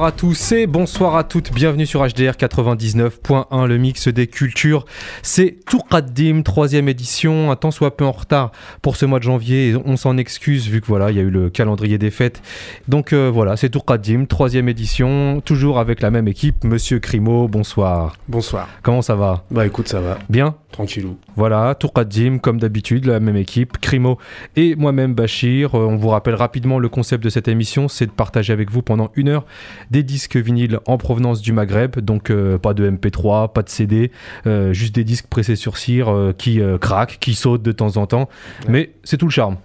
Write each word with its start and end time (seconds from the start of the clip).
Bonsoir 0.00 0.14
à 0.14 0.16
tous 0.16 0.52
et 0.52 0.66
bonsoir 0.66 1.16
à 1.16 1.24
toutes. 1.24 1.52
Bienvenue 1.52 1.84
sur 1.84 2.00
HDR 2.00 2.32
99.1, 2.32 3.66
le 3.66 3.76
mix 3.76 4.08
des 4.08 4.28
cultures. 4.28 4.86
C'est 5.22 5.58
Tourqaddim, 5.66 6.40
troisième 6.42 6.88
édition, 6.88 7.50
un 7.50 7.56
temps 7.56 7.70
soit 7.70 7.98
peu 7.98 8.06
en 8.06 8.12
retard 8.12 8.50
pour 8.80 8.96
ce 8.96 9.04
mois 9.04 9.18
de 9.18 9.24
janvier. 9.24 9.76
On 9.84 9.98
s'en 9.98 10.16
excuse 10.16 10.68
vu 10.68 10.80
que 10.80 10.86
voilà, 10.86 11.10
il 11.10 11.18
y 11.18 11.20
a 11.20 11.22
eu 11.22 11.28
le 11.28 11.50
calendrier 11.50 11.98
des 11.98 12.10
fêtes. 12.10 12.40
Donc 12.88 13.12
euh, 13.12 13.30
voilà, 13.30 13.58
c'est 13.58 13.68
Tourqaddim, 13.68 14.24
troisième 14.24 14.70
édition, 14.70 15.42
toujours 15.44 15.78
avec 15.78 16.00
la 16.00 16.10
même 16.10 16.28
équipe. 16.28 16.64
Monsieur 16.64 16.98
Crimo, 16.98 17.46
bonsoir. 17.46 18.16
Bonsoir. 18.26 18.68
Comment 18.82 19.02
ça 19.02 19.16
va? 19.16 19.44
Bah 19.50 19.66
écoute, 19.66 19.88
ça 19.88 20.00
va. 20.00 20.16
Bien? 20.30 20.54
Tranquillou. 20.72 21.16
Voilà, 21.36 21.74
Tourqaddim, 21.74 22.38
comme 22.38 22.58
d'habitude, 22.60 23.04
la 23.06 23.18
même 23.18 23.36
équipe, 23.36 23.78
Crimo 23.78 24.18
et 24.56 24.76
moi-même 24.76 25.14
Bachir. 25.14 25.74
Euh, 25.74 25.84
on 25.86 25.96
vous 25.96 26.08
rappelle 26.08 26.36
rapidement 26.36 26.78
le 26.78 26.88
concept 26.88 27.24
de 27.24 27.28
cette 27.28 27.48
émission, 27.48 27.88
c'est 27.88 28.06
de 28.06 28.10
partager 28.12 28.52
avec 28.52 28.70
vous 28.70 28.80
pendant 28.80 29.10
une 29.16 29.28
heure 29.28 29.44
des 29.90 30.02
disques 30.04 30.36
vinyles 30.36 30.78
en 30.86 30.96
provenance 30.96 31.42
du 31.42 31.52
Maghreb, 31.52 31.98
donc 31.98 32.30
euh, 32.30 32.56
pas 32.56 32.72
de 32.74 32.88
MP3, 32.88 33.52
pas 33.52 33.62
de 33.62 33.68
CD, 33.68 34.12
euh, 34.46 34.72
juste 34.72 34.94
des 34.94 35.04
disques 35.04 35.26
pressés 35.26 35.56
sur 35.56 35.76
cire 35.76 36.08
euh, 36.08 36.32
qui 36.36 36.60
craquent, 36.80 37.18
qui 37.20 37.34
sautent 37.34 37.62
de 37.62 37.72
temps 37.72 37.96
en 37.96 38.06
temps, 38.06 38.28
mais 38.68 38.90
c'est 39.04 39.16
tout 39.16 39.26
le 39.26 39.32
charme. 39.32 39.56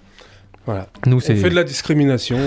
Voilà. 0.66 0.88
Nous, 1.06 1.18
On 1.18 1.20
fait 1.20 1.52
de 1.52 1.56
la 1.56 1.64
discrimination. 1.64 2.40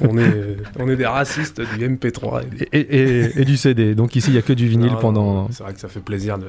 on, 0.00 0.18
est, 0.18 0.56
on 0.80 0.88
est 0.88 0.96
des 0.96 1.06
racistes 1.06 1.60
du 1.78 1.88
MP3. 1.88 2.42
et 2.42 2.46
des- 2.56 2.68
et, 2.72 2.98
et- 2.98 3.40
et 3.42 3.44
du 3.44 3.56
CD. 3.56 3.94
Donc 3.94 4.16
ici, 4.16 4.30
il 4.30 4.34
y 4.34 4.38
a 4.38 4.42
que 4.42 4.52
du 4.52 4.66
vinyle 4.66 4.90
Non, 4.94 4.98
pendant. 4.98 5.48
C'est 5.52 5.62
vrai 5.62 5.72
que 5.72 5.78
ça 5.78 5.86
fait 5.86 6.00
plaisir 6.00 6.36
de, 6.36 6.46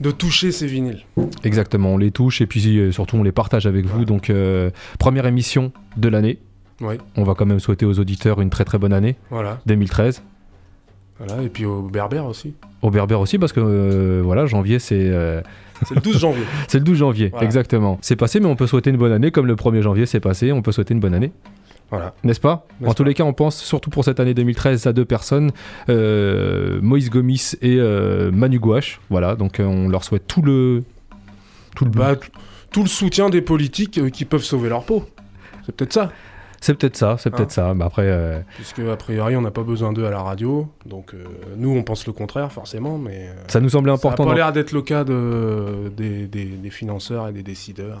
de 0.00 0.10
toucher 0.10 0.50
ces 0.52 0.66
vinyles. 0.66 1.04
Exactement, 1.44 1.90
on 1.90 1.98
les 1.98 2.10
touche 2.10 2.40
et 2.40 2.46
puis 2.46 2.78
euh, 2.78 2.90
surtout 2.92 3.16
on 3.16 3.22
les 3.22 3.32
partage 3.32 3.66
avec 3.66 3.84
vous. 3.86 4.04
Donc 4.04 4.30
euh, 4.30 4.70
première 4.98 5.26
émission 5.26 5.72
de 5.96 6.08
l'année. 6.08 6.38
Oui, 6.80 6.94
On 7.16 7.24
va 7.24 7.34
quand 7.34 7.44
même 7.44 7.60
souhaiter 7.60 7.84
aux 7.84 7.98
auditeurs 7.98 8.40
une 8.40 8.48
très 8.48 8.64
très 8.64 8.78
bonne 8.78 8.94
année 8.94 9.16
voilà. 9.30 9.60
2013. 9.66 10.22
voilà. 11.18 11.42
Et 11.42 11.50
puis 11.50 11.66
au 11.66 11.82
Berbère 11.82 12.24
aussi. 12.24 12.54
Au 12.80 12.90
Berbère 12.90 13.20
aussi 13.20 13.38
parce 13.38 13.52
que 13.52 13.60
euh, 13.62 14.22
voilà 14.24 14.46
janvier 14.46 14.78
c'est 14.78 14.96
euh, 15.10 15.42
C'est 15.86 15.94
le 15.94 16.00
12 16.00 16.18
janvier. 16.18 16.44
c'est 16.68 16.78
le 16.78 16.84
12 16.84 16.96
janvier 16.96 17.28
Voilà. 17.28 17.44
exactement. 17.44 17.98
C'est 18.00 18.16
passé 18.16 18.40
mais 18.40 18.46
on 18.46 18.56
peut 18.56 18.66
souhaiter 18.66 18.88
une 18.88 18.96
bonne 18.96 19.12
année 19.12 19.30
comme 19.30 19.46
le 19.46 19.56
1er 19.56 19.82
janvier 19.82 20.06
c'est 20.06 20.20
passé, 20.20 20.52
on 20.52 20.62
peut 20.62 20.72
souhaiter 20.72 20.94
une 20.94 21.00
bonne 21.00 21.12
année. 21.14 21.32
Voilà. 21.90 22.14
N'est-ce 22.22 22.40
pas 22.40 22.66
N'est-ce 22.80 22.90
En 22.90 22.94
tous 22.94 23.04
les 23.04 23.14
cas, 23.14 23.24
on 23.24 23.32
pense 23.32 23.56
surtout 23.62 23.90
pour 23.90 24.04
cette 24.04 24.20
année 24.20 24.32
2013 24.34 24.86
à 24.86 24.92
deux 24.92 25.04
personnes, 25.04 25.50
euh, 25.88 26.78
Moïse 26.82 27.10
Gomis 27.10 27.52
et 27.62 27.76
euh, 27.78 28.30
Manu 28.30 28.58
Gouache. 28.58 29.00
Voilà, 29.10 29.34
donc 29.34 29.58
euh, 29.60 29.64
on 29.64 29.88
leur 29.88 30.04
souhaite 30.04 30.26
tout 30.26 30.42
le 30.42 30.84
tout 31.74 31.84
le 31.84 31.90
Bah, 31.90 32.14
tout 32.70 32.82
le 32.82 32.88
soutien 32.88 33.30
des 33.30 33.42
politiques 33.42 34.10
qui 34.12 34.24
peuvent 34.24 34.42
sauver 34.44 34.68
leur 34.68 34.84
peau. 34.84 35.04
C'est 35.66 35.74
peut-être 35.74 35.92
ça. 35.92 36.12
C'est 36.62 36.74
peut-être 36.74 36.96
ça, 36.96 37.16
c'est 37.18 37.30
peut-être 37.30 37.48
Hein 37.58 37.68
ça. 37.68 37.74
Mais 37.74 37.84
après, 37.86 38.02
euh, 38.06 38.38
Puisque, 38.56 38.80
a 38.80 38.94
priori, 38.96 39.34
on 39.34 39.40
n'a 39.40 39.50
pas 39.50 39.62
besoin 39.62 39.94
d'eux 39.94 40.04
à 40.04 40.10
la 40.10 40.20
radio. 40.22 40.68
Donc, 40.84 41.14
nous, 41.56 41.74
on 41.74 41.82
pense 41.82 42.06
le 42.06 42.12
contraire, 42.12 42.52
forcément. 42.52 42.98
Mais 42.98 43.30
ça 43.48 43.60
nous 43.60 43.70
semblait 43.70 43.90
ça 43.90 43.94
n'a 44.08 44.12
important. 44.12 44.26
pas 44.28 44.34
l'air 44.34 44.52
d'être 44.52 44.72
le 44.72 44.82
cas 44.82 45.02
de, 45.04 45.90
des, 45.96 46.26
des- 46.26 46.44
des 46.44 46.70
financeurs 46.70 47.28
et 47.28 47.32
des 47.32 47.42
décideurs 47.42 48.00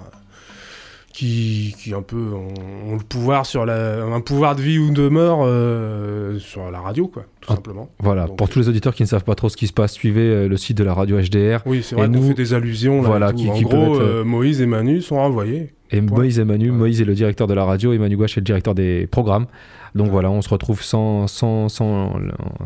qui, 1.12 1.74
qui 1.78 1.92
un 1.92 2.02
peu 2.02 2.16
ont, 2.16 2.92
ont 2.92 2.96
le 2.96 3.02
pouvoir 3.02 3.44
sur 3.44 3.66
la, 3.66 4.02
un 4.04 4.20
pouvoir 4.20 4.54
de 4.56 4.62
vie 4.62 4.78
ou 4.78 4.90
de 4.92 5.08
mort 5.08 5.40
euh, 5.44 6.38
sur 6.38 6.70
la 6.70 6.80
radio, 6.80 7.08
quoi, 7.08 7.24
tout 7.40 7.48
Ah. 7.52 7.54
simplement. 7.56 7.90
Voilà, 7.98 8.26
Donc, 8.26 8.36
pour 8.38 8.48
tous 8.48 8.60
les 8.60 8.68
auditeurs 8.68 8.94
qui 8.94 9.02
ne 9.02 9.08
savent 9.08 9.24
pas 9.24 9.34
trop 9.34 9.48
ce 9.48 9.56
qui 9.56 9.66
se 9.66 9.72
passe, 9.72 9.92
suivez 9.92 10.20
euh, 10.28 10.48
le 10.48 10.56
site 10.56 10.78
de 10.78 10.84
la 10.84 10.94
radio 10.94 11.18
HDR. 11.20 11.60
Oui, 11.66 11.82
c'est 11.82 11.94
Et 11.96 11.98
vrai 11.98 12.06
qu'on 12.06 12.12
nous- 12.14 12.28
fait 12.28 12.34
des 12.34 12.54
allusions. 12.54 13.02
Là, 13.02 13.08
voilà, 13.08 13.30
et 13.30 13.34
qui- 13.34 13.50
en 13.50 13.54
qui 13.54 13.64
gros, 13.64 13.94
être, 13.96 14.00
euh, 14.02 14.24
Moïse 14.24 14.60
et 14.60 14.66
Manu 14.66 15.00
sont 15.00 15.16
renvoyés. 15.16 15.72
Et. 15.90 16.00
Moïse 16.00 16.38
et 16.38 16.44
Manu, 16.44 16.70
Ouais. 16.70 16.76
Moïse 16.76 17.00
est 17.00 17.04
le 17.04 17.14
directeur 17.14 17.48
de 17.48 17.54
la 17.54 17.64
radio 17.64 17.92
et 17.92 17.98
Manu 17.98 18.16
Gouache 18.16 18.36
est 18.36 18.40
le 18.40 18.44
directeur 18.44 18.76
des 18.76 19.08
programmes. 19.08 19.46
Donc 19.94 20.08
voilà, 20.10 20.30
on 20.30 20.42
se 20.42 20.48
retrouve 20.48 20.82
sans, 20.82 21.26
sans, 21.26 21.68
sans, 21.68 22.12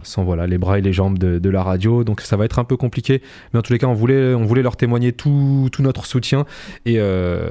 sans 0.03 0.25
voilà, 0.25 0.47
les 0.47 0.59
bras 0.59 0.79
et 0.79 0.83
les 0.83 0.93
jambes 0.93 1.19
de, 1.19 1.39
de 1.39 1.51
la 1.51 1.63
radio. 1.63 2.05
Donc 2.05 2.21
ça 2.21 2.37
va 2.37 2.45
être 2.45 2.59
un 2.59 2.65
peu 2.65 2.77
compliqué. 2.77 3.23
Mais 3.53 3.59
en 3.59 3.63
tous 3.63 3.73
les 3.73 3.79
cas, 3.79 3.87
on 3.87 3.95
voulait, 3.95 4.35
on 4.35 4.45
voulait 4.45 4.63
leur 4.63 4.77
témoigner 4.77 5.13
tout, 5.13 5.69
tout 5.73 5.83
notre 5.83 6.07
soutien 6.07 6.45
et, 6.87 6.97
euh, 6.99 7.49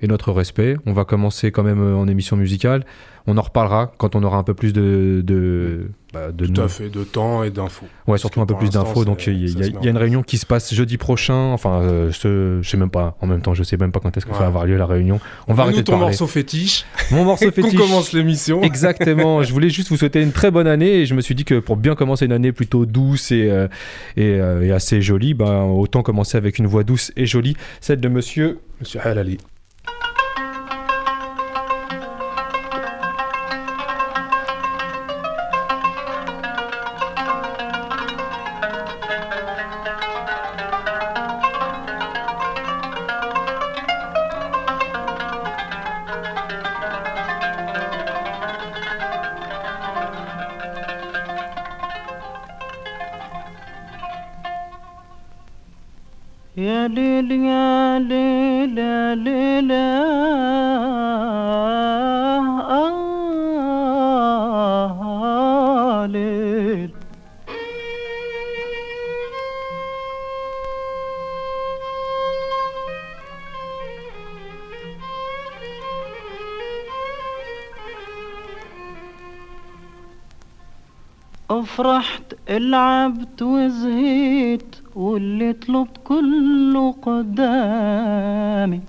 et 0.00 0.06
notre 0.06 0.32
respect. 0.32 0.76
On 0.86 0.92
va 0.92 1.04
commencer 1.04 1.50
quand 1.52 1.62
même 1.62 1.80
euh, 1.80 1.96
en 1.96 2.06
émission 2.08 2.36
musicale. 2.36 2.84
On 3.26 3.38
en 3.38 3.42
reparlera 3.42 3.90
quand 3.96 4.16
on 4.16 4.22
aura 4.22 4.36
un 4.36 4.42
peu 4.42 4.52
plus 4.52 4.74
de... 4.74 5.22
de, 5.24 5.88
bah, 6.12 6.30
de 6.30 6.44
Tout 6.44 6.52
no- 6.52 6.62
à 6.62 6.68
fait, 6.68 6.90
de 6.90 7.04
temps 7.04 7.42
et 7.42 7.48
d'infos. 7.50 7.86
Ouais, 8.06 8.18
surtout 8.18 8.42
un 8.42 8.46
peu 8.46 8.54
plus 8.54 8.68
d'infos. 8.68 9.06
Donc 9.06 9.26
il 9.26 9.48
y, 9.48 9.62
a- 9.62 9.66
y 9.66 9.86
y 9.86 9.88
une 9.88 9.96
réunion 9.96 10.22
qui 10.22 10.36
se 10.36 10.44
passe 10.44 10.74
jeudi 10.74 10.98
prochain. 10.98 11.34
Enfin, 11.54 11.80
euh, 11.80 12.10
je, 12.10 12.58
je 12.60 12.68
sais 12.68 12.76
même 12.76 12.90
pas. 12.90 13.16
En 13.22 13.26
même 13.26 13.40
temps, 13.40 13.54
je 13.54 13.62
sais 13.62 13.78
même 13.78 13.92
pas 13.92 14.00
quand 14.00 14.14
est-ce 14.14 14.26
que 14.26 14.32
ça 14.34 14.40
va 14.40 14.46
avoir 14.48 14.66
lieu 14.66 14.76
la 14.76 14.84
réunion. 14.84 15.20
On 15.48 15.54
va 15.54 15.62
Donne-nous 15.62 15.62
arrêter 15.62 15.78
de 15.80 15.84
ton 15.86 15.92
parler. 15.92 16.04
morceau 16.08 16.26
fétiche. 16.26 16.84
Mon 17.12 17.24
morceau 17.24 17.50
fétiche. 17.50 17.78
commence 17.78 18.12
l'émission. 18.12 18.60
Exactement. 18.62 19.13
Je 19.18 19.52
voulais 19.52 19.70
juste 19.70 19.88
vous 19.88 19.96
souhaiter 19.96 20.22
une 20.22 20.32
très 20.32 20.50
bonne 20.50 20.66
année 20.66 21.00
et 21.00 21.06
je 21.06 21.14
me 21.14 21.20
suis 21.20 21.34
dit 21.34 21.44
que 21.44 21.58
pour 21.58 21.76
bien 21.76 21.94
commencer 21.94 22.24
une 22.24 22.32
année 22.32 22.52
plutôt 22.52 22.86
douce 22.86 23.32
et, 23.32 23.50
euh, 23.50 23.68
euh, 24.18 24.62
et 24.62 24.72
assez 24.72 25.02
jolie, 25.02 25.34
ben, 25.34 25.62
autant 25.62 26.02
commencer 26.02 26.36
avec 26.36 26.58
une 26.58 26.66
voix 26.66 26.84
douce 26.84 27.12
et 27.16 27.26
jolie, 27.26 27.56
celle 27.80 28.00
de 28.00 28.08
Monsieur 28.08 28.58
Monsieur 28.80 29.00
Halali. 29.00 29.38
أفرحت 81.50 82.34
لعبت 82.50 83.42
وزهيت 83.42 84.76
واللي 84.94 85.52
طلبت 85.52 85.96
كله 86.04 86.92
قدامي. 87.02 88.80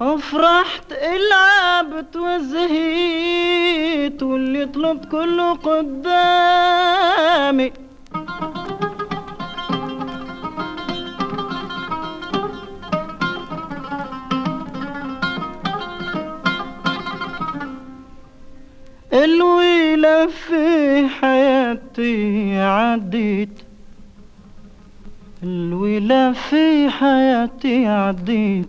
أفرحت 0.00 0.92
لعبت 1.30 2.16
وزهيت 2.16 3.42
واللي 4.22 4.66
طلبت 4.66 5.04
كله 5.04 5.54
قدامي. 5.54 6.52
الويلة 19.24 20.26
في 20.26 21.08
حياتي 21.08 22.58
عديت. 22.58 23.62
الويلة 25.42 26.32
في 26.32 26.88
حياتي 26.90 27.86
عديت. 27.86 28.68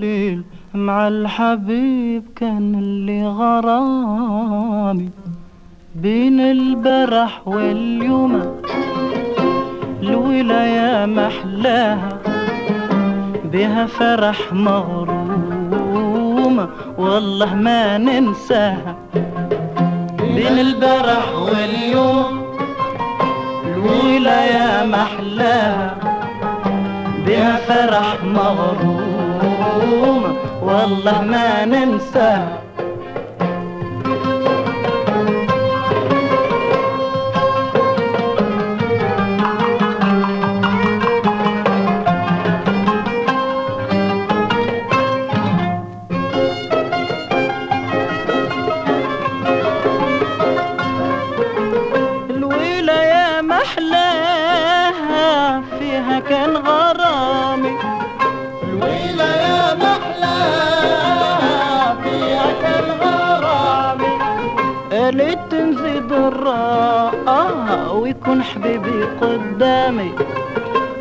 ليل 0.00 0.42
مع 0.74 1.08
الحبيب 1.08 2.22
كان 2.36 2.74
اللي 2.74 3.26
غرامي. 3.26 5.10
بين 5.94 6.40
البرح 6.40 7.48
واليوم 7.48 8.60
الويلة 10.02 10.62
يا 10.64 11.06
محلاها 11.06 12.18
بها 13.44 13.86
فرح 13.86 14.52
مغرومة 14.52 15.21
والله 16.98 17.54
ما 17.54 17.98
ننساها. 17.98 18.96
بين 20.18 20.58
البرح 20.58 21.32
واليوم 21.38 22.42
الويلة 23.64 24.30
يا 24.30 24.86
محلاها. 24.86 25.94
بها 27.26 27.56
فرح 27.56 28.24
مغرومة 28.24 29.82
والله 30.62 31.22
ما 31.22 31.64
ننساها. 31.64 32.58
فيها 56.02 56.20
كان 56.20 56.56
غرامي 56.56 57.72
الويلة 58.62 59.24
يا 59.24 59.74
محلاها 59.74 61.46
فيها 62.02 62.46
كان 62.62 62.84
غرامي 63.00 64.12
قالت 64.92 65.38
تنزيد 65.50 66.12
الراء 66.12 67.14
آه 67.28 67.92
ويكون 67.92 68.42
حبيبي 68.42 69.04
قدامي. 69.20 70.12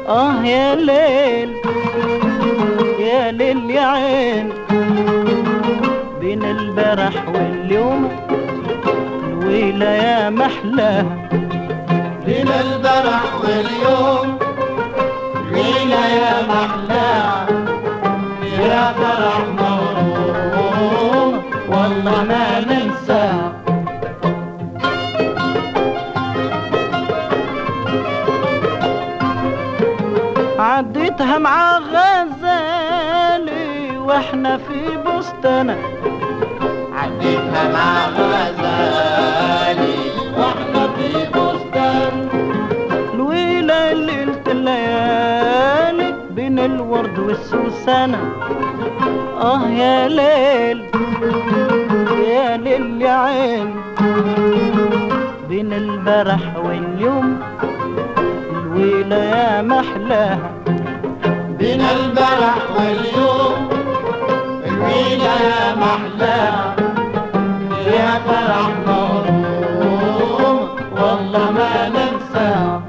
آه 0.07 0.43
يا 0.43 0.75
ليل 0.75 1.55
يا 2.99 3.31
ليل 3.31 3.69
يا 3.69 3.81
عين. 3.85 4.49
بين 6.19 6.43
البرح 6.43 7.27
واليوم 7.27 8.09
الويلة 9.23 9.85
يا 9.85 10.29
محلاها 10.29 11.29
بين 12.25 12.47
البرح 12.47 13.23
واليوم 13.43 14.37
الويلة 15.61 16.05
يا 16.07 16.41
محلاها 16.41 17.45
يا 18.59 18.93
فرح 18.93 19.37
مغروم 19.59 21.33
والله 21.69 22.23
ما 22.23 22.59
ننساها 22.59 23.51
عديتها 30.59 31.37
مع 31.37 31.77
غزالي 31.77 33.17
وإحنا 33.97 34.57
في 34.57 34.97
بستانة 34.97 35.77
عديتها 36.93 37.67
مع 37.73 38.07
غزالي 38.07 39.70
والسوسنة 47.31 48.19
آه 49.41 49.69
يا 49.69 50.07
ليل 50.07 50.79
يا 52.27 52.57
ليل 52.57 53.01
يا 53.01 53.11
عين 53.11 53.75
بين 55.49 55.73
البرح 55.73 56.57
واليوم 56.65 57.39
الويلة 58.51 59.15
يا 59.15 59.61
محلاها. 59.61 60.51
بين 61.59 61.81
البرح 61.81 62.57
واليوم 62.77 63.69
الويلة 64.67 65.33
يا 65.51 65.75
محلاها. 65.75 66.75
يا 67.87 68.11
فرح 68.27 68.69
مغروم 68.87 70.69
والله 71.01 71.51
ما 71.51 71.89
ننساها. 71.89 72.81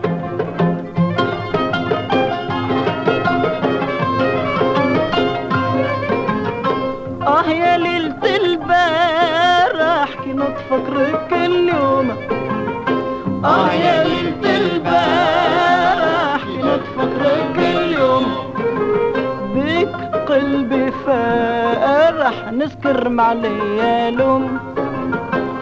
نسكر 22.62 23.08
مع 23.08 23.32
ليالهم 23.32 24.58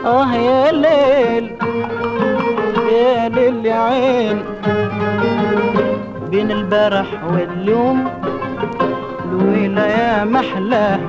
آه 0.06 0.34
يا 0.34 0.72
ليل 0.72 1.52
يا 2.92 3.28
ليل 3.28 3.66
يا 3.66 3.74
عين. 3.74 4.42
بين 6.30 6.50
البارح 6.50 7.06
واليوم 7.32 8.04
الويلة 9.24 9.86
يا 9.86 10.24
محلاه 10.24 11.00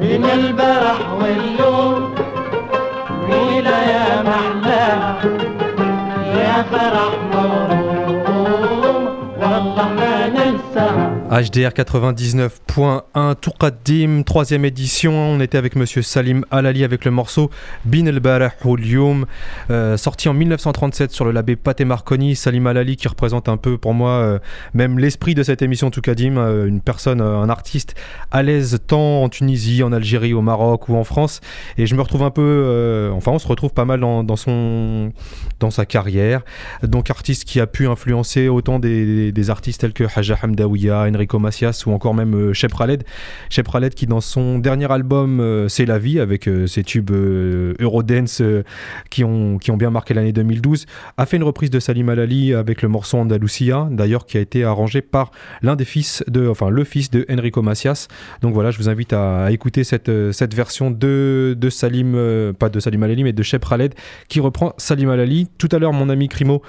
بين 0.00 0.24
البرح 0.24 0.98
واليوم 1.20 2.14
ليلة 3.28 3.70
يا 3.94 4.22
محلاها 4.22 5.16
يا 6.36 6.62
فرح 6.72 7.10
مغروم 7.34 8.05
HDR 11.30 11.70
99.1 11.70 13.34
Tourqaddim, 13.34 14.22
troisième 14.22 14.64
édition. 14.64 15.12
On 15.12 15.40
était 15.40 15.58
avec 15.58 15.74
Monsieur 15.74 16.00
Salim 16.00 16.44
Alali 16.52 16.84
avec 16.84 17.04
le 17.04 17.10
morceau 17.10 17.50
Bin 17.84 18.06
el 18.06 18.20
Barah 18.20 18.52
Lyoum, 18.64 19.26
euh, 19.70 19.96
sorti 19.96 20.28
en 20.28 20.34
1937 20.34 21.10
sur 21.10 21.24
le 21.24 21.32
label 21.32 21.56
Pate 21.56 21.80
Marconi. 21.80 22.36
Salim 22.36 22.68
Alali 22.68 22.96
qui 22.96 23.08
représente 23.08 23.48
un 23.48 23.56
peu 23.56 23.76
pour 23.76 23.92
moi 23.92 24.10
euh, 24.10 24.38
même 24.72 25.00
l'esprit 25.00 25.34
de 25.34 25.42
cette 25.42 25.62
émission 25.62 25.90
Tourqaddim, 25.90 26.36
euh, 26.36 26.66
une 26.66 26.80
personne, 26.80 27.20
euh, 27.20 27.40
un 27.40 27.48
artiste 27.48 27.96
à 28.30 28.44
l'aise 28.44 28.78
tant 28.86 29.24
en 29.24 29.28
Tunisie, 29.28 29.82
en 29.82 29.90
Algérie, 29.90 30.32
au 30.32 30.42
Maroc 30.42 30.88
ou 30.88 30.94
en 30.94 31.02
France. 31.02 31.40
Et 31.76 31.86
je 31.86 31.96
me 31.96 32.02
retrouve 32.02 32.22
un 32.22 32.30
peu, 32.30 33.10
enfin 33.12 33.32
on 33.32 33.40
se 33.40 33.48
retrouve 33.48 33.72
pas 33.72 33.84
mal 33.84 33.98
dans, 33.98 34.36
son, 34.36 35.12
dans 35.58 35.72
sa 35.72 35.86
carrière. 35.86 36.42
Donc 36.84 37.10
artiste 37.10 37.44
qui 37.44 37.58
a 37.58 37.66
pu 37.66 37.88
influencer 37.88 38.48
autant 38.48 38.78
des, 38.78 39.50
artistes 39.50 39.80
tels 39.80 39.92
que 39.92 40.04
Haja 40.14 40.36
Hamdawiya, 40.40 41.08
Enrico 41.16 41.38
Macias 41.38 41.84
ou 41.86 41.92
encore 41.92 42.14
même 42.14 42.34
euh, 42.34 42.52
Shep 42.52 42.72
Khaled. 42.72 43.04
Shep 43.50 43.68
Khaled 43.70 43.94
qui 43.94 44.06
dans 44.06 44.20
son 44.20 44.58
dernier 44.58 44.90
album 44.90 45.40
euh, 45.40 45.68
C'est 45.68 45.86
la 45.86 45.98
vie 45.98 46.20
avec 46.20 46.46
euh, 46.46 46.66
ses 46.66 46.84
tubes 46.84 47.10
Eurodance 47.10 48.42
qui, 49.10 49.24
ont, 49.24 49.58
qui 49.58 49.70
ont 49.70 49.76
bien 49.76 49.90
marqué 49.90 50.14
l'année 50.14 50.32
2012 50.32 50.86
a 51.16 51.26
fait 51.26 51.36
une 51.36 51.42
reprise 51.42 51.70
de 51.70 51.80
Salim 51.80 52.08
Alali 52.08 52.54
avec 52.54 52.82
le 52.82 52.88
morceau 52.88 53.18
Andalusia 53.18 53.88
d'ailleurs 53.90 54.26
qui 54.26 54.36
a 54.36 54.40
été 54.40 54.64
arrangé 54.64 55.00
par 55.00 55.30
l'un 55.62 55.76
des 55.76 55.84
fils 55.84 56.22
de 56.28 56.48
enfin 56.48 56.68
le 56.68 56.84
fils 56.84 57.10
de 57.10 57.24
Enrico 57.30 57.62
Macias. 57.62 58.08
Donc 58.42 58.54
voilà, 58.54 58.70
je 58.70 58.78
vous 58.78 58.88
invite 58.88 59.12
à, 59.12 59.50
écouter 59.50 59.84
cette, 59.84 60.10
cette 60.32 60.54
version 60.54 60.90
de, 60.90 61.56
de 61.58 61.70
Salim 61.70 62.52
pas 62.58 62.68
de 62.68 62.80
Salim 62.80 63.02
Alali 63.02 63.24
mais 63.24 63.32
de 63.32 63.42
Shep 63.42 63.64
Khaled 63.68 63.94
qui 64.28 64.40
reprend 64.40 64.74
Salim 64.76 65.10
Alali. 65.10 65.48
Tout 65.58 65.68
à 65.72 65.78
l'heure 65.78 65.92
mon 65.92 66.08
ami 66.08 66.28
Crimo 66.28 66.62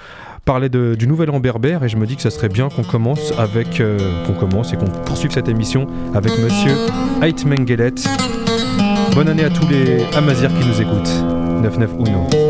parlait 0.44 0.68
de- 0.68 0.94
du 0.98 1.06
nouvel 1.06 1.30
an 1.30 1.40
berbère 1.40 1.84
et 1.84 1.88
je 1.88 1.96
me 1.96 2.06
dis 2.06 2.16
que 2.16 2.22
ça 2.22 2.30
serait 2.30 2.48
bien 2.48 2.68
qu'on 2.68 2.82
commence 2.84 3.32
avec 3.38 3.80
euh, 3.80 3.98
qu'on 4.26 4.32
commence 4.34 4.72
et 4.72 4.76
qu'on 4.76 4.86
poursuive 4.86 5.30
cette 5.30 5.48
émission 5.48 5.86
avec 6.14 6.32
monsieur 6.38 6.72
Ait 7.22 7.34
Mengelet. 7.44 7.94
Bonne 9.14 9.28
année 9.28 9.44
à 9.44 9.50
tous 9.50 9.66
les 9.68 10.04
Amazirs 10.16 10.50
qui 10.58 10.66
nous 10.66 10.80
écoutent. 10.80 11.24
991. 11.62 12.47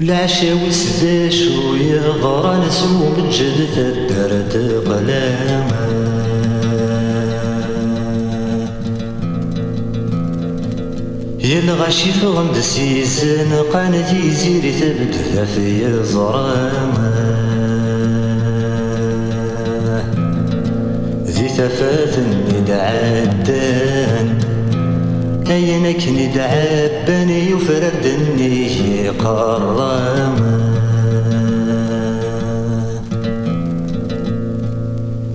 العشا 0.00 0.54
وسداش 0.54 1.42
ويغرى 1.42 2.66
نسو 2.66 2.86
من 2.86 3.30
جد 3.30 3.78
الدرد 3.78 4.82
قلاما 4.86 5.86
يا 11.44 11.58
الغاشي 11.58 12.12
فغند 12.12 12.58
سيزن 12.60 13.52
قانتي 13.72 14.30
زيري 14.30 14.72
في 15.54 16.02
زراما 16.04 17.12
ذي 21.26 21.48
ثفات 21.48 22.18
ندعدان 22.54 23.95
أينك 25.50 26.08
ندعبني 26.08 27.54
وفردني 27.54 29.08
قراما 29.08 30.36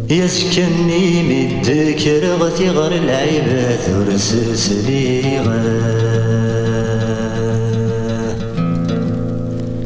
يسكني 0.10 1.24
مدكر 1.24 2.36
غتي 2.40 2.70
غر 2.70 2.92
العيبات 2.92 3.90
ورسس 3.90 4.72
ليغا 4.88 5.62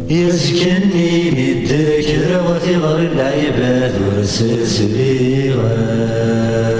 يسكني 0.10 1.32
مدكر 1.32 2.41
غتي 2.48 2.75
غر 2.75 3.00
العيبات 3.00 3.94
ورسس 4.01 4.82
ليغا 4.82 6.75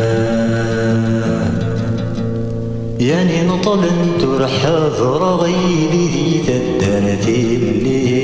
يعني 3.06 3.48
نطل 3.48 3.82
ترح 4.20 4.66
ذر 4.66 5.24
غيلي 5.36 6.08
ذي 6.08 6.42
تدرتي 6.48 7.56
اللي 7.56 8.16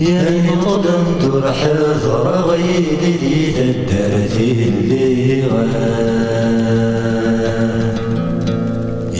يعني 0.00 0.50
قدم 0.50 1.04
ترح 1.22 1.66
ذرا 2.04 2.40
غيدي 2.40 3.16
دي 3.20 3.52
تدرتي 3.52 4.68
اللي 4.68 5.38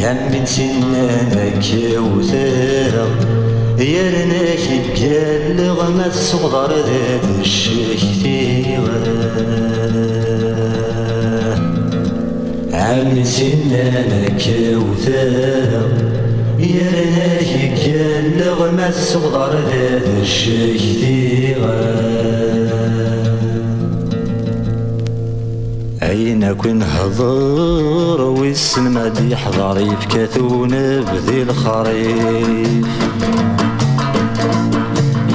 يا 0.01 0.13
من 0.13 0.47
سنانك 0.47 1.65
وثاق 1.99 3.09
يرناك 3.79 4.67
قال 4.97 5.71
غما 5.71 6.07
الصغر 6.07 6.73
ذات 6.73 7.41
الشكتي 7.41 8.77
عم 8.77 9.49
سنانك 13.25 14.45
وثاق. 14.75 16.09
يرناك 16.59 17.73
قال 17.80 18.54
غما 18.59 18.88
الصغر 18.88 19.52
ذات 19.52 20.09
الشكتي 20.23 21.54
أين 26.02 26.52
كن 26.52 26.83
هضر 26.83 28.21
ويسن 28.21 28.83
ما 28.83 29.09
دي 29.09 29.37
حضر 29.37 29.80
يفكثون 29.80 30.71
بذي 31.00 31.42
الخريف؟ 31.42 32.87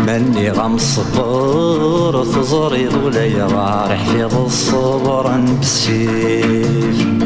مني 0.08 0.52
غم 0.52 0.78
صبر 0.78 2.24
تزري 2.24 2.88
ولا 2.88 3.26
يرارح 3.26 4.06
في 4.06 4.38
الصبر 4.46 5.38
بالسيف 5.60 7.23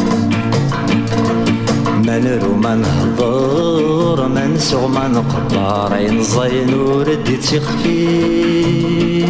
من 2.17 2.39
رو 2.41 2.55
من 2.55 2.85
هضر 2.85 4.27
من 4.27 4.57
سو 4.57 4.87
من 4.87 5.21
قبار 5.21 5.93
عين 5.93 6.23
زين 6.23 6.73
وردي 6.73 7.37
تخفيف. 7.37 9.29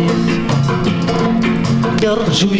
أرجوي 2.03 2.60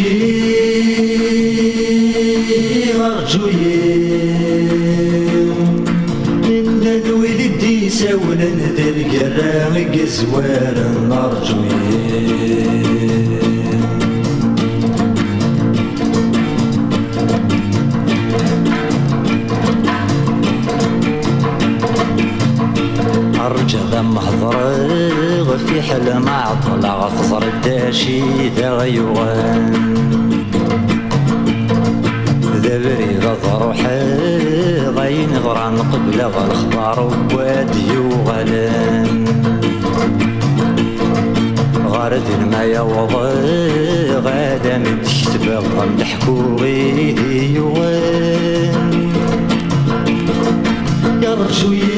أرجوي. 3.06 3.78
إن 6.44 6.82
الويل 6.86 7.58
دي 7.60 7.90
سولا 7.90 8.50
ذي 8.76 8.88
القرام 8.90 9.74
قزوار 9.92 10.76
ذم 23.98 24.18
هضرغ 24.18 25.56
في 25.56 25.82
حلم 25.82 26.28
عطلع 26.28 27.08
خضر 27.08 27.42
الداشي 27.42 28.48
ذا 28.56 28.70
غيوان. 28.70 29.94
ذا 32.62 32.78
بريد 32.78 33.24
ضروحي 33.44 34.00
غين 34.96 35.36
غران 35.44 35.78
قبل 35.78 36.20
غالخبار 36.20 37.00
ووادي 37.00 37.98
وغلان 37.98 39.24
غارد 41.86 42.28
ما 42.52 42.62
يوضي 42.62 44.10
غادا 44.14 44.78
من 44.78 45.02
تكتب 45.02 45.48
غم 45.48 46.04
حكوغي 46.04 47.14
يوان. 47.54 48.78
أرجوي 51.22 51.97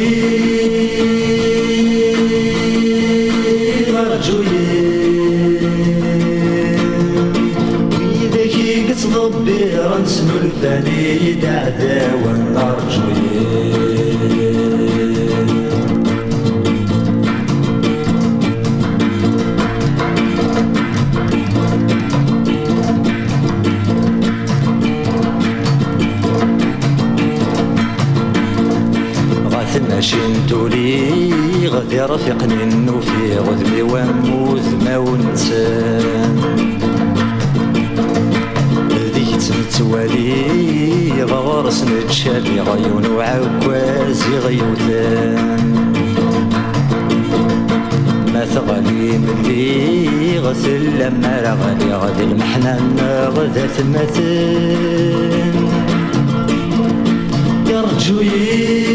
الثاني 10.19 11.33
دعدا 11.33 12.15
ونرجوي 12.15 13.31
غاث 29.53 29.81
ماشين 29.91 30.47
تولي 30.49 31.69
غادي 31.69 32.01
رفيقني 32.01 32.63
النوفي 32.63 33.39
غذبي 33.39 33.83
وموت 33.83 34.85
ما 34.85 34.97
ونسان 34.99 36.20
غورس 41.71 41.83
نتشالي 41.85 42.61
غيون 42.61 43.07
وعكازي 43.07 44.39
غيوثان 44.39 45.61
ما 48.35 48.45
ثغلي 48.45 49.19
ملي 49.19 50.39
غسل 50.39 50.99
لما 50.99 51.41
رغلي 51.45 51.95
غادي 51.95 52.25
المحنان 52.25 52.97
غدا 53.37 53.67
ثمثان 53.67 55.55
أرجوي 57.67 57.79
أرجوي 57.79 58.90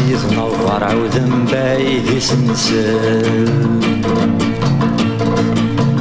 ذق 0.00 0.16
قصيد 0.16 0.38
نظر 0.38 0.84
عوذ 0.84 1.20
بايد 1.52 2.18
سنسال 2.18 3.48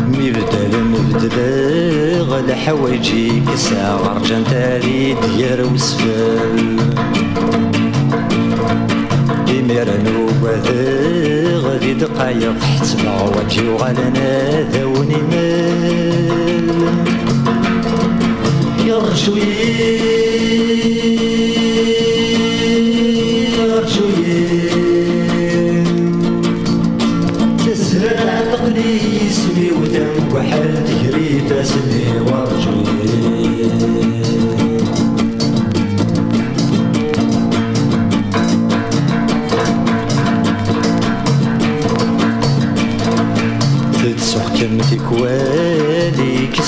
مبدل 0.08 0.84
مبدل 0.84 2.22
غل 2.22 2.56
حوايجي 2.56 3.42
كسا 3.54 3.94
غرجان 3.94 4.44
تالي 4.44 5.14
ديار 5.14 5.74
وسفال 5.74 6.78
إميرا 9.50 9.98
وبذا 10.20 11.58
غادي 11.58 11.94
دقايق 11.94 12.60
حتما 12.62 13.24
وجي 13.24 13.70
وغالنا 13.70 14.62
ذاوني 14.72 15.22
مال 15.32 16.70
يرجوي 18.86 20.29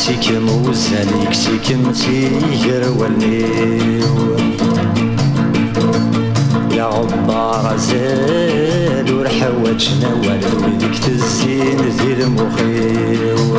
تكوالي 0.02 0.18
كسي 0.18 0.34
كم 0.34 0.70
وزالي 0.70 1.26
كسي 1.30 1.58
كم 1.58 1.92
تيجر 1.92 2.92
والنيو 2.98 4.36
يا 6.72 6.86
غبار 6.86 7.78
زال 7.78 9.14
ورحوجنا 9.14 10.14
ولو 10.14 10.74
يدك 10.74 10.98
تزين 10.98 11.78
ذي 11.78 12.14
المخيو 12.14 13.58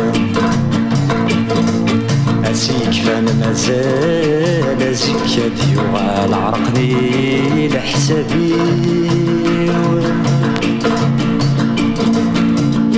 أسيك 2.45 2.93
فان 2.93 3.25
مازال 3.41 4.83
أزيك 4.83 5.53
ديوغال 5.57 6.35
عرقني 6.35 7.69
لحسابي 7.69 8.55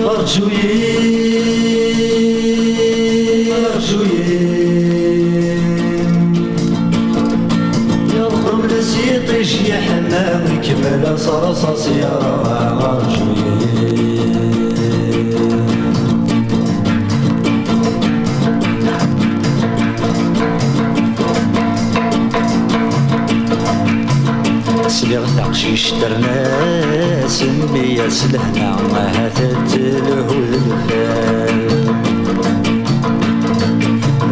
أرجوي 0.05 1.34
لبس 11.04 11.28
رصاص 11.28 11.87
يرى 11.87 12.49
عرشي 12.80 13.44
سليغ 24.88 25.25
تقشيش 25.37 25.92
درنا 25.94 27.28
سمية 27.28 28.08
سلهنا 28.08 28.76
هاتت 29.16 29.75
الهول 29.76 30.54
الفال. 30.54 31.94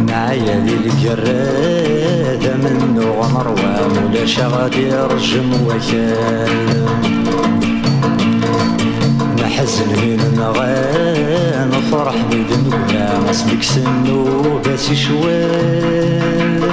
معايا 0.09 0.55
للقرار 0.59 1.62
ولا 4.23 4.31
شغاد 4.31 4.75
يرجم 4.75 5.53
وكال 5.67 6.85
نحزن 9.39 9.89
من 9.89 10.19
نغان 10.37 11.71
فرح 11.91 12.15
بدموع 12.31 13.29
اسمك 13.31 13.63
سنو 13.63 14.59
بس 14.59 14.93
شوال 14.93 16.63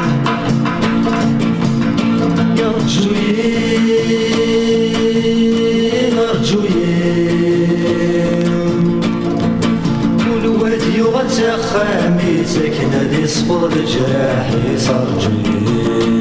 أرجوين 4.91 6.19
أرجوين 6.19 7.71
والواد 10.31 10.83
يغتى 10.99 11.51
خامي 11.57 12.45
ساكنة 12.45 13.03
دي 13.03 13.27
صفر 13.27 13.69
جراحي 13.69 14.79
صرجوين 14.79 16.20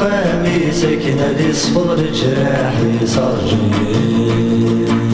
خامي 0.00 0.72
ساكنة 0.72 1.32
دي 1.32 1.52
صفر 1.52 1.96
جراحي 1.96 3.06
صرجوين 3.06 4.86
شمول 4.86 5.09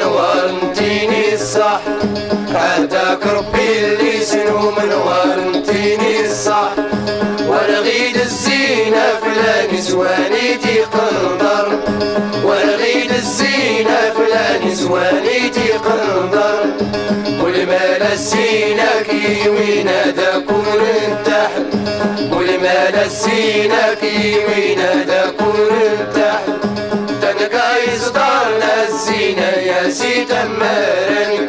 وارنتيني 0.00 1.34
الصح 1.34 1.80
عداك 2.54 3.26
ربي 3.26 3.78
اللي 3.86 4.24
سنو 4.24 4.70
من 4.70 4.92
وارنتيني 4.92 6.20
الصح 6.26 6.72
ورغيد 7.46 8.16
الزينة 8.16 9.04
في 9.22 9.30
النسواني 9.70 10.54
تقندر 10.62 11.78
ورغيد 12.44 13.10
الزينة 13.10 14.00
في 14.16 14.56
النسواني 14.56 15.48
تقندر 15.48 16.64
والمال 17.42 18.02
الزينة 18.12 18.88
كيوين 19.10 19.86
دا 20.16 20.38
كون 20.48 20.82
تحت 21.24 21.62
والمال 22.32 22.94
الزينة 23.04 23.94
كيوين 24.00 24.78
دا 25.06 25.30
كون 25.38 25.52
دارنا 27.90 28.88
الزينة 28.88 29.42
يا 29.42 29.90
سيد 29.90 30.30
أمارن 30.30 31.48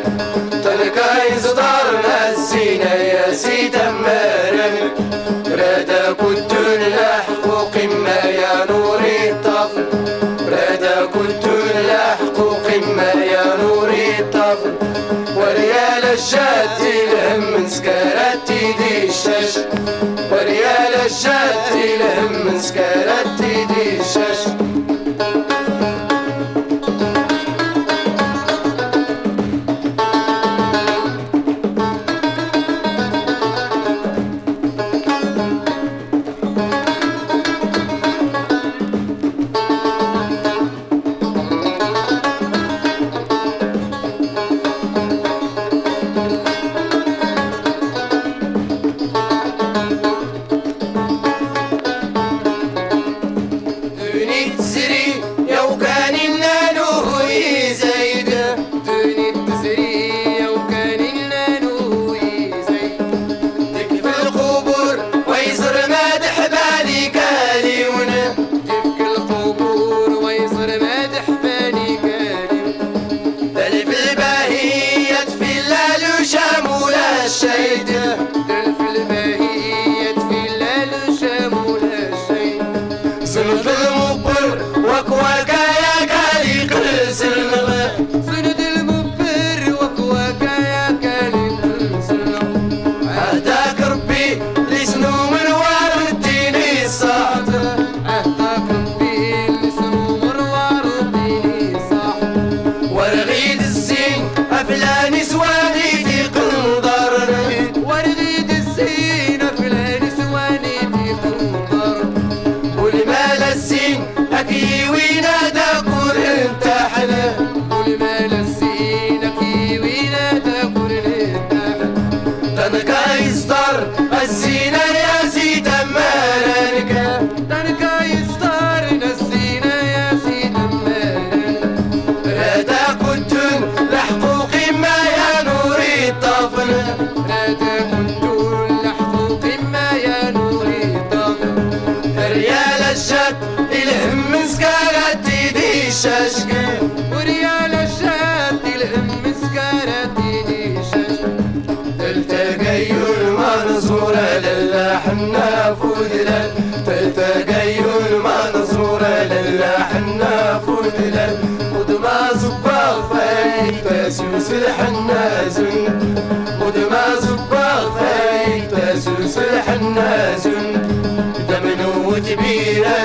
تنقايز 0.63 1.47
دارنا 1.47 2.29
الزينة 2.29 2.93
يا 2.93 3.33
سيد 3.33 3.75
أمارن 3.75 4.42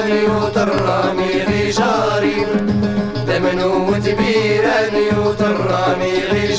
وتبيرا 0.09 0.17
يوترامي 0.17 1.43
غي 1.49 1.73
شارف 1.73 2.49
دمن 3.27 3.63
وتبيرا 3.63 4.79
يوترامي 5.13 6.13
غي 6.31 6.57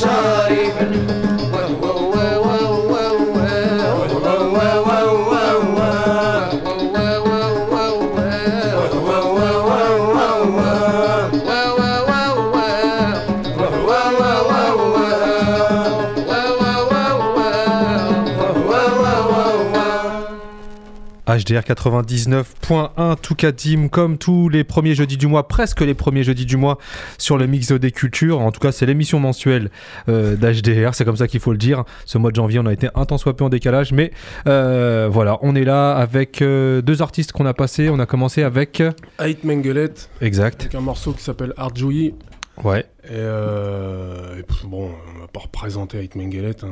HDR 21.50 21.62
99.1 21.62 23.16
Toukadim 23.20 23.88
comme 23.88 24.18
tous 24.18 24.48
les 24.48 24.62
premiers 24.64 24.94
jeudis 24.94 25.16
du 25.16 25.26
mois, 25.26 25.48
presque 25.48 25.80
les 25.80 25.94
premiers 25.94 26.22
jeudis 26.22 26.46
du 26.46 26.56
mois 26.56 26.78
sur 27.18 27.38
le 27.38 27.46
Mix 27.46 27.72
des 27.72 27.90
Cultures. 27.90 28.40
En 28.40 28.52
tout 28.52 28.60
cas, 28.60 28.70
c'est 28.72 28.86
l'émission 28.86 29.18
mensuelle 29.18 29.70
euh, 30.08 30.36
d'HDR, 30.36 30.94
c'est 30.94 31.04
comme 31.04 31.16
ça 31.16 31.26
qu'il 31.26 31.40
faut 31.40 31.52
le 31.52 31.58
dire. 31.58 31.84
Ce 32.06 32.18
mois 32.18 32.30
de 32.30 32.36
janvier, 32.36 32.60
on 32.60 32.66
a 32.66 32.72
été 32.72 32.88
un 32.94 33.04
temps 33.04 33.18
soit 33.18 33.36
peu 33.36 33.44
en 33.44 33.48
décalage, 33.48 33.92
mais 33.92 34.12
euh, 34.46 35.08
voilà, 35.10 35.38
on 35.42 35.54
est 35.56 35.64
là 35.64 35.92
avec 35.96 36.40
euh, 36.42 36.82
deux 36.82 37.02
artistes 37.02 37.32
qu'on 37.32 37.46
a 37.46 37.54
passés. 37.54 37.90
On 37.90 37.98
a 37.98 38.06
commencé 38.06 38.42
avec... 38.42 38.80
Ait 39.18 39.36
Mengelet, 39.44 39.90
Exact. 40.20 40.62
avec 40.62 40.74
un 40.76 40.80
morceau 40.80 41.12
qui 41.12 41.22
s'appelle 41.22 41.52
Arjoui. 41.56 42.14
Ouais. 42.62 42.84
Et, 43.04 43.08
euh, 43.12 44.42
bon, 44.64 44.90
on 45.16 45.20
va 45.20 45.26
pas 45.26 45.40
représenter 45.40 45.98
Ait 45.98 46.10
Mengelet. 46.14 46.56
hein. 46.62 46.68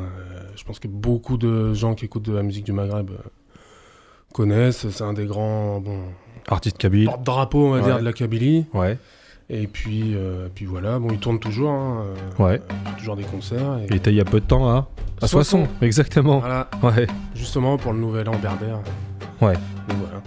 Je 0.55 0.63
pense 0.65 0.79
que 0.79 0.87
beaucoup 0.89 1.37
de 1.37 1.75
gens 1.75 1.95
qui 1.95 2.05
écoutent 2.05 2.29
de 2.29 2.35
la 2.35 2.43
musique 2.43 2.65
du 2.65 2.73
Maghreb 2.73 3.11
connaissent. 4.35 4.89
C'est 4.91 5.05
un 5.05 5.13
des 5.13 5.27
grands 5.27 5.81
bon, 5.81 5.99
Artiste 6.49 6.79
Kabyle. 6.79 7.07
porte-drapeaux, 7.07 7.67
on 7.67 7.71
va 7.71 7.79
Ouais. 7.79 7.85
dire, 7.85 7.99
de 8.01 8.05
la 8.05 8.13
Kabylie. 8.13 8.67
Ouais. 8.75 8.99
Et 9.51 9.67
puis, 9.67 10.15
euh, 10.15 10.49
puis 10.55 10.67
voilà, 10.67 10.99
bon, 10.99 11.09
il 11.11 11.19
tourne 11.19 11.39
toujours. 11.39 11.71
hein, 11.71 12.05
euh, 12.41 12.45
Ouais. 12.45 12.61
Toujours 12.99 13.17
des 13.17 13.25
concerts. 13.25 13.79
Il 13.87 13.95
Et, 13.95 13.97
était 13.97 14.11
il 14.11 14.17
y 14.17 14.21
a 14.21 14.25
peu 14.25 14.41
de 14.41 14.45
temps 14.47 14.69
à, 14.69 14.89
à 15.23 15.27
Soissons. 15.27 15.65
Soissons. 15.65 15.69
Exactement. 15.81 16.41
voilà, 16.41 16.69
Ouais. 16.83 17.07
justement 17.35 17.79
pour 17.79 17.93
le 17.95 17.99
nouvel 17.99 18.29
an 18.29 18.37
berbère. 18.43 18.81
Ouais. 19.41 19.55
Donc 19.89 19.99
voilà. 20.01 20.23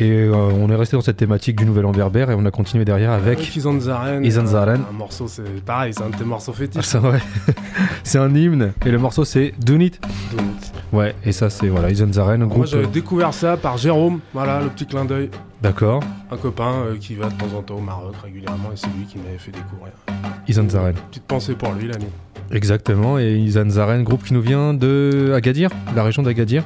Et 0.00 0.10
euh, 0.10 0.32
on 0.34 0.70
est 0.70 0.74
resté 0.76 0.96
dans 0.96 1.02
cette 1.02 1.18
thématique 1.18 1.56
du 1.56 1.66
nouvel 1.66 1.84
an 1.84 1.92
berbère 1.92 2.30
et 2.30 2.34
on 2.34 2.46
a 2.46 2.50
continué 2.50 2.86
derrière 2.86 3.10
avec... 3.10 3.54
Izan 3.54 3.78
Zaren. 3.80 4.24
Izan 4.24 4.46
Zaren. 4.46 4.80
Un 4.90 4.96
morceau, 4.96 5.28
c'est 5.28 5.42
pareil, 5.64 5.92
c'est 5.94 6.02
un 6.02 6.08
de 6.08 6.16
tes 6.16 6.24
morceaux 6.24 6.52
Ah, 6.54 6.58
fétiches. 6.58 6.84
ça, 6.86 7.00
ouais. 7.00 7.18
c'est 8.02 8.18
un 8.18 8.34
hymne 8.34 8.72
et 8.86 8.90
le 8.90 8.98
morceau 8.98 9.26
c'est 9.26 9.52
Dunit. 9.58 9.92
Ouais, 10.92 11.14
et 11.24 11.32
ça 11.32 11.50
c'est 11.50 11.68
voilà, 11.68 11.90
Ison 11.90 12.12
Zaren, 12.12 12.44
Moi 12.44 12.66
j'avais 12.66 12.84
euh, 12.84 12.88
découvert 12.88 13.34
ça 13.34 13.56
par 13.56 13.76
Jérôme, 13.76 14.20
voilà 14.32 14.60
le 14.60 14.70
petit 14.70 14.86
clin 14.86 15.04
d'œil. 15.04 15.30
D'accord, 15.62 16.02
Un 16.30 16.36
copain 16.38 16.72
euh, 16.86 16.96
qui 16.98 17.14
va 17.16 17.28
de 17.28 17.34
temps 17.34 17.54
en 17.58 17.60
temps 17.62 17.74
au 17.76 17.80
Maroc 17.80 18.14
régulièrement 18.22 18.70
et 18.72 18.76
c'est 18.76 18.86
lui 18.86 19.04
qui 19.06 19.18
m'avait 19.18 19.36
fait 19.36 19.50
découvrir. 19.52 19.92
Ison 20.48 20.66
Zaren. 20.68 20.94
Petite 21.10 21.24
pensée 21.24 21.54
pour 21.54 21.72
lui 21.72 21.86
l'année. 21.86 22.08
Exactement, 22.50 23.18
et 23.18 23.36
Ison 23.36 23.68
Zaren, 23.68 24.02
groupe 24.02 24.24
qui 24.24 24.32
nous 24.32 24.40
vient 24.40 24.72
de 24.72 25.32
Agadir, 25.36 25.68
la 25.94 26.02
région 26.02 26.22
d'Agadir, 26.22 26.64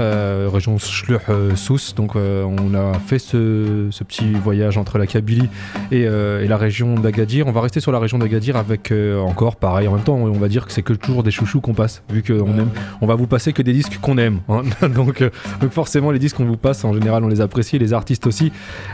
euh, 0.00 0.50
région 0.52 0.76
Schluch-Souss. 0.76 1.94
Donc 1.94 2.16
euh, 2.16 2.42
on 2.42 2.74
a 2.74 2.94
fait 2.98 3.20
ce, 3.20 3.86
ce 3.92 4.02
petit 4.02 4.32
voyage 4.32 4.76
entre 4.76 4.98
la 4.98 5.06
Kabylie 5.06 5.48
et, 5.92 6.06
euh, 6.08 6.42
et 6.42 6.48
la 6.48 6.56
région 6.56 6.96
d'Agadir. 6.96 7.46
On 7.46 7.52
va 7.52 7.60
rester 7.60 7.78
sur 7.78 7.92
la 7.92 8.00
région 8.00 8.18
d'Agadir 8.18 8.56
avec 8.56 8.92
encore 9.24 9.54
pareil. 9.54 9.86
En 9.86 9.92
même 9.94 10.02
temps, 10.02 10.16
on 10.16 10.32
va 10.32 10.48
dire 10.48 10.66
que 10.66 10.72
c'est 10.72 10.82
que 10.82 10.94
toujours 10.94 11.22
des 11.22 11.30
chouchous 11.30 11.60
qu'on 11.60 11.74
passe, 11.74 12.02
vu 12.10 12.24
qu'on 12.24 12.58
aime. 12.58 12.70
On 13.02 13.06
va 13.06 13.14
vous 13.14 13.28
passer 13.28 13.52
que 13.52 13.62
des 13.62 13.72
disques 13.72 13.98
qu'on 14.00 14.18
aime. 14.18 14.40
hein. 14.48 14.62
donc, 14.88 15.22
donc 15.60 15.70
forcément, 15.70 16.10
les 16.10 16.18
disques 16.18 16.38
qu'on 16.38 16.44
vous 16.44 16.56
passe, 16.56 16.84
en 16.84 16.92
général, 16.92 17.22
on 17.22 17.28
les 17.28 17.40
apprécie, 17.40 17.78
les 17.78 17.92
artistes 17.92 18.26
aussi. 18.26 18.33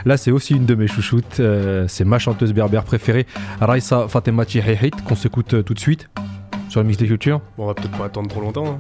Là, 0.04 0.16
c'est 0.16 0.30
aussi 0.30 0.54
une 0.54 0.66
de 0.66 0.74
mes 0.74 0.86
chouchoutes. 0.86 1.40
euh, 1.40 1.86
c'est 1.88 2.04
ma 2.04 2.18
chanteuse 2.18 2.52
berbère 2.52 2.84
préférée, 2.84 3.26
Raissa 3.60 4.06
Fatema 4.08 4.44
Hihit, 4.44 5.02
qu'on 5.04 5.16
s'écoute 5.16 5.54
euh, 5.54 5.62
tout 5.62 5.74
de 5.74 5.78
suite 5.80 6.08
sur 6.68 6.80
le 6.80 6.86
mix 6.86 6.98
des 6.98 7.06
cultures. 7.06 7.40
Bon, 7.56 7.64
on 7.64 7.66
va 7.66 7.74
peut-être 7.74 7.96
pas 7.96 8.04
attendre 8.06 8.28
trop 8.28 8.40
longtemps. 8.40 8.66
hein. 8.66 8.78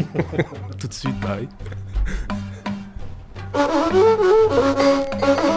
Tout 0.78 0.88
de 0.88 0.92
suite, 0.94 1.14
bah 1.20 1.36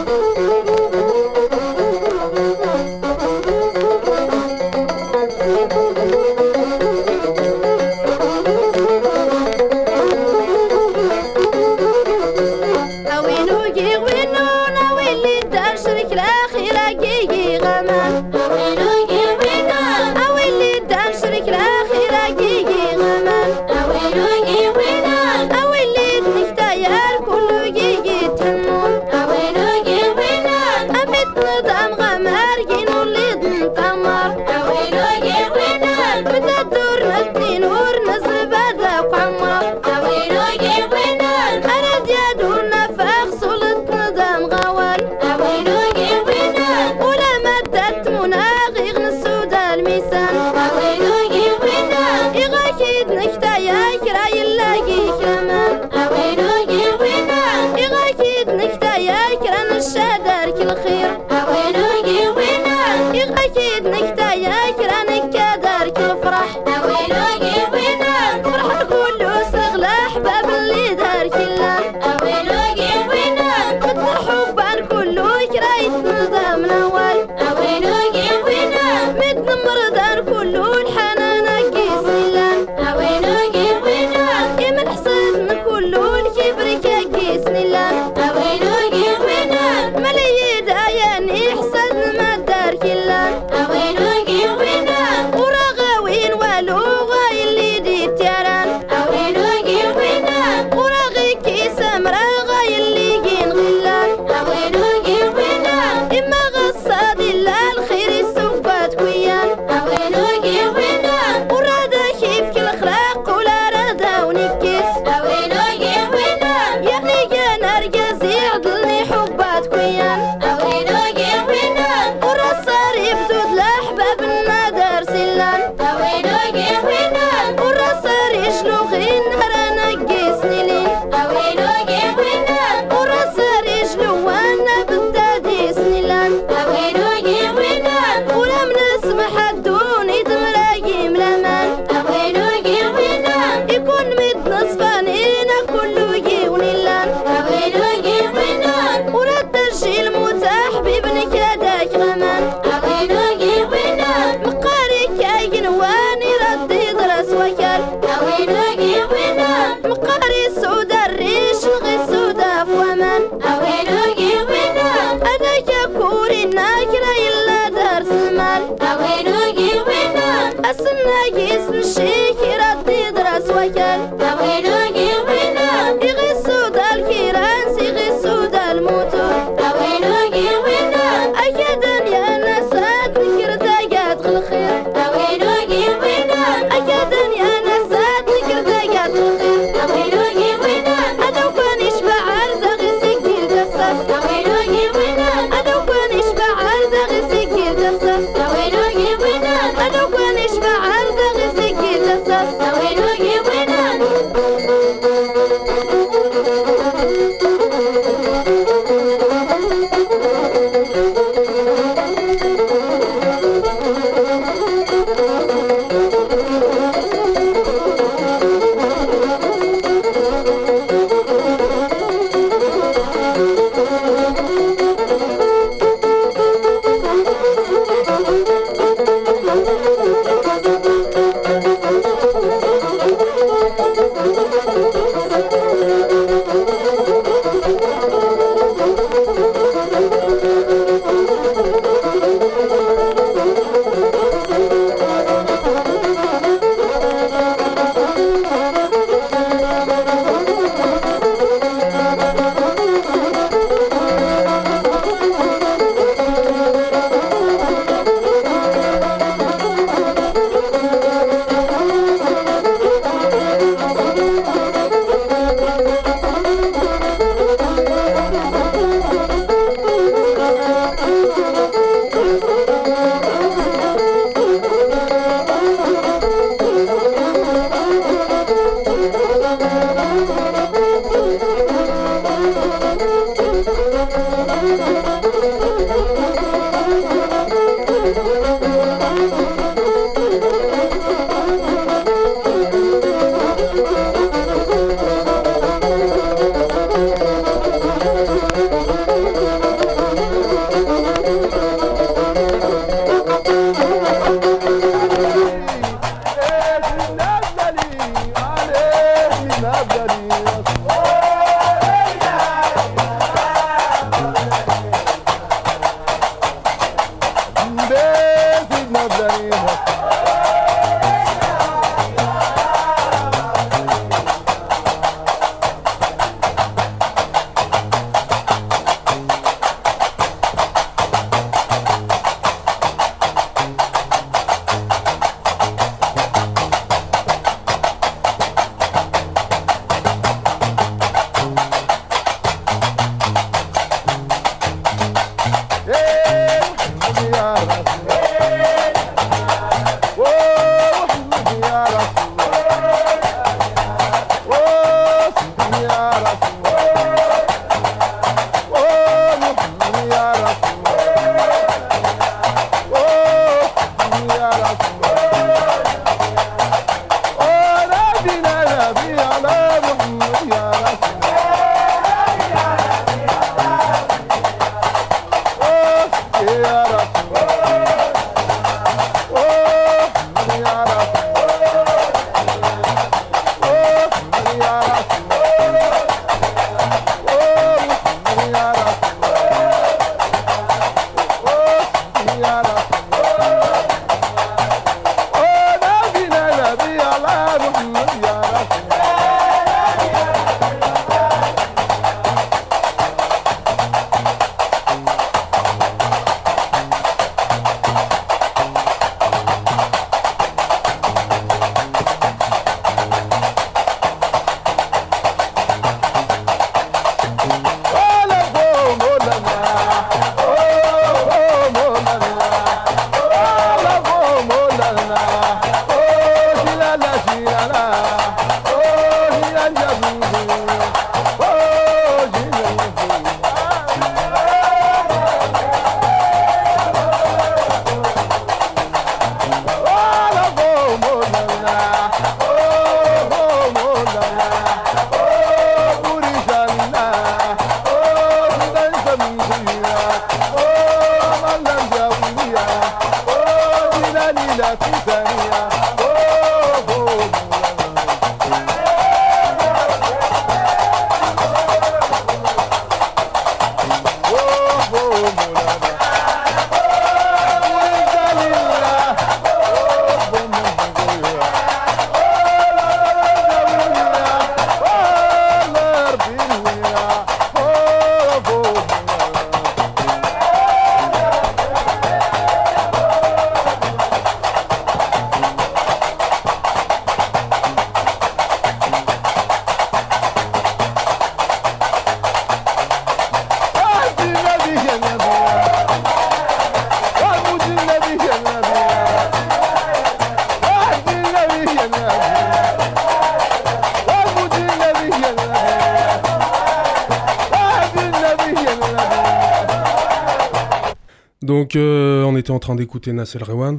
Donc, 511.44 511.76
euh, 511.76 512.24
on 512.24 512.36
était 512.36 512.50
en 512.50 512.58
train 512.58 512.74
d'écouter 512.74 513.12
Nassel 513.12 513.42
Rewan. 513.44 513.78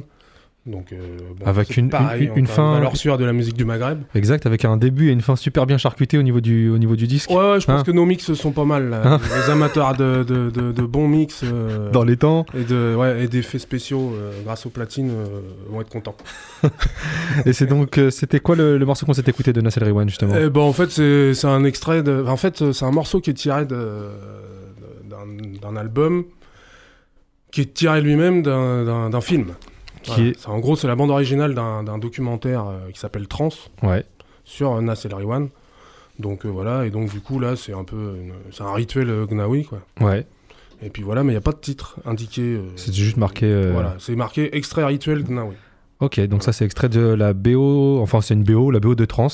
Donc, 0.66 0.92
euh, 0.92 0.96
bon, 1.38 1.46
Avec 1.46 1.76
une- 1.76 1.90
pareil, 1.90 2.24
une- 2.24 2.30
on 2.32 2.36
une 2.36 2.46
fin- 2.48 2.80
leur 2.80 2.96
sueur 2.96 3.18
de 3.18 3.24
la 3.24 3.32
musique 3.32 3.54
du 3.56 3.64
Maghreb. 3.64 4.00
Exact, 4.16 4.46
avec 4.46 4.64
un 4.64 4.76
début 4.76 5.10
et 5.10 5.12
une 5.12 5.20
fin 5.20 5.36
super 5.36 5.64
bien 5.64 5.78
charcutée 5.78 6.18
au 6.18 6.22
niveau 6.24 6.40
du, 6.40 6.68
au 6.70 6.78
niveau 6.78 6.96
du 6.96 7.06
disque. 7.06 7.30
Ouais, 7.30 7.36
ouais, 7.36 7.60
je 7.60 7.66
pense 7.66 7.82
Hein 7.82 7.84
que 7.84 7.92
nos 7.92 8.04
mix 8.04 8.32
sont 8.34 8.50
pas 8.50 8.64
mal. 8.64 8.90
là. 8.90 9.00
Hein 9.04 9.20
Les 9.36 9.50
amateurs 9.52 9.96
de, 9.96 10.24
de, 10.24 10.50
de- 10.50 10.72
de 10.72 10.82
bons 10.82 11.06
mix 11.06 11.42
euh, 11.44 11.90
Dans 11.92 12.02
les 12.02 12.16
temps. 12.16 12.46
et 12.52 12.64
de 12.64 12.96
ouais, 12.96 13.22
et 13.22 13.28
d'effets 13.28 13.60
spéciaux 13.60 14.12
euh, 14.16 14.32
grâce 14.44 14.66
aux 14.66 14.70
platines 14.70 15.12
vont 15.70 15.80
être 15.80 15.88
contents. 15.90 16.16
Et 17.46 17.52
c'est 17.52 17.66
donc, 17.66 18.00
c'était 18.10 18.40
quoi 18.40 18.56
le, 18.56 18.76
le 18.76 18.86
morceau 18.86 19.06
qu'on 19.06 19.14
s'est 19.14 19.22
écouté 19.28 19.52
de 19.52 19.60
Nassel 19.60 19.84
Rewan 19.84 20.08
justement? 20.08 20.34
Eh 20.36 20.50
ben, 20.50 20.62
en 20.62 20.72
fait, 20.72 20.90
c'est 20.90 21.46
un 21.46 21.62
extrait 21.64 22.02
de. 22.02 22.24
En 22.26 22.36
fait, 22.36 22.72
c'est 22.72 22.84
un 22.84 22.90
morceau 22.90 23.20
qui 23.20 23.30
est 23.30 23.34
tiré 23.34 23.66
de- 23.66 24.08
d'un 25.62 25.76
album 25.76 26.24
qui 27.56 27.62
est 27.62 27.72
tiré 27.72 28.02
lui-même 28.02 28.42
d'un- 28.42 29.20
film. 29.22 29.54
Qui 30.02 30.28
est- 30.28 30.46
En 30.46 30.58
gros, 30.58 30.76
c'est 30.76 30.86
la 30.86 30.94
bande 30.94 31.10
originale 31.10 31.54
d'un 31.54 31.96
documentaire 31.96 32.66
euh, 32.66 32.90
qui 32.92 33.00
s'appelle 33.00 33.26
Trans 33.28 33.48
Ouais. 33.82 34.04
sur 34.44 34.72
euh, 34.74 34.82
Nas 34.82 35.00
El 35.06 35.14
Riwan. 35.14 35.48
Donc 36.18 36.44
euh, 36.44 36.50
voilà, 36.50 36.84
et 36.84 36.90
donc 36.90 37.10
du 37.10 37.20
coup 37.20 37.40
là, 37.40 37.56
c'est 37.56 37.72
un 37.72 37.82
peu. 37.84 38.14
C'est 38.52 38.62
un 38.62 38.74
rituel 38.74 39.08
euh, 39.08 39.24
Gnawi, 39.26 39.64
quoi. 39.64 39.78
Ouais. 40.02 40.26
Et 40.82 40.90
puis 40.90 41.02
voilà, 41.02 41.24
mais 41.24 41.30
il 41.30 41.34
n'y 41.34 41.38
a 41.38 41.42
pas 41.42 41.52
de 41.52 41.56
titre 41.56 41.96
indiqué. 42.04 42.60
C'est 42.76 42.92
juste 42.94 43.16
marqué. 43.16 43.46
euh, 43.46 43.70
Voilà, 43.72 43.94
c'est 43.98 44.14
marqué 44.16 44.54
extrait 44.54 44.84
rituel 44.84 45.24
Gnawi. 45.24 45.54
Ok, 46.00 46.20
donc 46.28 46.42
ça 46.42 46.52
c'est 46.52 46.66
extrait 46.66 46.90
de 46.90 47.00
la 47.00 47.32
BO, 47.32 48.00
enfin 48.02 48.20
c'est 48.20 48.34
une 48.34 48.42
BO, 48.44 48.70
la 48.70 48.80
BO 48.80 48.94
de 48.94 49.04
Trans. 49.06 49.28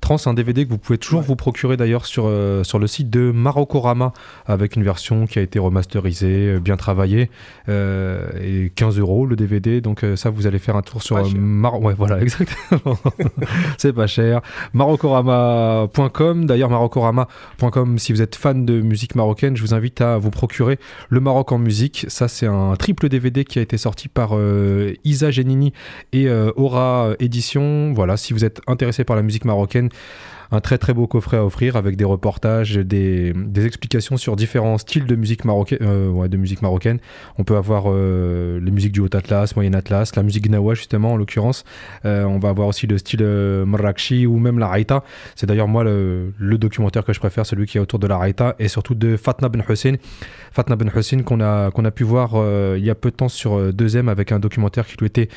Trans, 0.00 0.16
un 0.24 0.32
DVD 0.32 0.64
que 0.64 0.70
vous 0.70 0.78
pouvez 0.78 0.96
toujours 0.96 1.20
Ouais. 1.20 1.26
vous 1.26 1.36
procurer 1.36 1.76
d'ailleurs 1.76 2.06
sur, 2.06 2.24
euh, 2.26 2.64
sur 2.64 2.78
le 2.78 2.86
site 2.86 3.10
de 3.10 3.30
Marocorama 3.30 4.14
avec 4.46 4.76
une 4.76 4.82
version 4.82 5.26
qui 5.26 5.38
a 5.38 5.42
été 5.42 5.58
remasterisée, 5.58 6.54
euh, 6.54 6.58
bien 6.58 6.78
travaillée, 6.78 7.30
euh, 7.68 8.26
et 8.42 8.72
15 8.74 8.98
euros 8.98 9.26
le 9.26 9.36
DVD. 9.36 9.82
Donc 9.82 10.04
euh, 10.04 10.16
ça 10.16 10.30
vous 10.30 10.46
allez 10.46 10.58
faire 10.58 10.74
un 10.76 10.80
tour 10.80 11.02
sur. 11.02 11.22
Mar- 11.36 11.82
ouais 11.82 11.92
voilà 11.92 12.18
exactement, 12.22 12.96
c'est 13.76 13.92
pas 13.92 14.06
cher. 14.06 14.40
Marocorama.com. 14.72 16.46
D'ailleurs 16.46 16.70
marocorama.com 16.70 17.98
si 17.98 18.12
vous 18.12 18.22
êtes 18.22 18.36
fan 18.36 18.64
de 18.64 18.80
musique 18.80 19.14
marocaine, 19.16 19.56
je 19.56 19.62
vous 19.62 19.74
invite 19.74 20.00
à 20.00 20.18
vous 20.18 20.30
procurer 20.30 20.78
le 21.08 21.20
Maroc 21.20 21.52
en 21.52 21.58
musique. 21.58 22.06
Ça 22.08 22.28
c'est 22.28 22.46
un 22.46 22.74
triple 22.76 23.08
DVD 23.08 23.44
qui 23.44 23.58
a 23.58 23.62
été 23.62 23.76
sorti 23.76 24.08
par 24.08 24.30
Isa 25.04 25.30
Genini 25.30 25.72
et 26.12 26.28
euh, 26.28 26.50
Aura 26.56 27.14
Édition. 27.18 27.92
Voilà, 27.92 28.16
si 28.16 28.32
vous 28.32 28.44
êtes 28.44 28.60
intéressé 28.66 29.04
par 29.04 29.16
la 29.16 29.22
musique 29.22 29.44
marocaine, 29.44 29.88
un 30.50 30.60
très 30.60 30.78
très 30.78 30.94
beau 30.94 31.06
coffret 31.06 31.36
à 31.36 31.44
offrir 31.44 31.76
avec 31.76 31.96
des 31.96 32.04
reportages, 32.04 32.76
des, 32.76 33.32
explications 33.64 34.16
sur 34.16 34.36
différents 34.36 34.78
styles 34.78 35.06
de 35.06 35.16
musique, 35.16 35.44
marocaine, 35.44 35.78
euh. 35.82 36.12
On 37.38 37.44
peut 37.44 37.56
avoir 37.56 37.84
euh, 37.86 38.60
les 38.60 38.70
musiques 38.70 38.92
du 38.92 39.00
Haut 39.00 39.08
Atlas, 39.12 39.56
Moyen 39.56 39.74
Atlas, 39.74 40.14
la 40.14 40.22
musique 40.22 40.48
Gnawa 40.48 40.74
justement 40.74 41.12
en 41.12 41.16
l'occurrence. 41.16 41.64
Euh, 42.04 42.24
on 42.24 42.38
va 42.38 42.50
avoir 42.50 42.68
aussi 42.68 42.86
le 42.86 42.98
style 42.98 43.24
Marrakchi 43.66 44.26
ou 44.26 44.38
même 44.38 44.58
la 44.58 44.68
Raïta. 44.68 45.02
C'est 45.34 45.46
d'ailleurs 45.46 45.68
moi 45.68 45.84
le, 45.84 46.32
documentaire 46.38 47.04
que 47.04 47.12
je 47.12 47.20
préfère, 47.20 47.44
celui 47.44 47.66
qui 47.66 47.78
est 47.78 47.80
autour 47.80 47.98
de 47.98 48.06
la 48.06 48.16
Raïta 48.16 48.54
et 48.58 48.68
surtout 48.68 48.94
de 48.94 49.16
Fatna 49.16 49.48
Ben 49.48 49.62
Hussein. 49.68 49.96
Fatna 50.52 50.76
Ben 50.76 50.90
Hussein 50.94 51.22
qu'on 51.22 51.40
a, 51.40 51.70
qu'on 51.70 51.84
a 51.84 51.90
pu 51.90 52.04
voir 52.04 52.34
il 52.76 52.84
y 52.84 52.90
a 52.90 52.94
peu 52.94 53.10
de 53.10 53.16
temps 53.16 53.28
sur 53.28 53.58
2M 53.72 54.08
avec 54.08 54.32
un 54.32 54.38
documentaire 54.38 54.86
qui 54.86 54.96
lui 54.96 55.06
était 55.06 55.28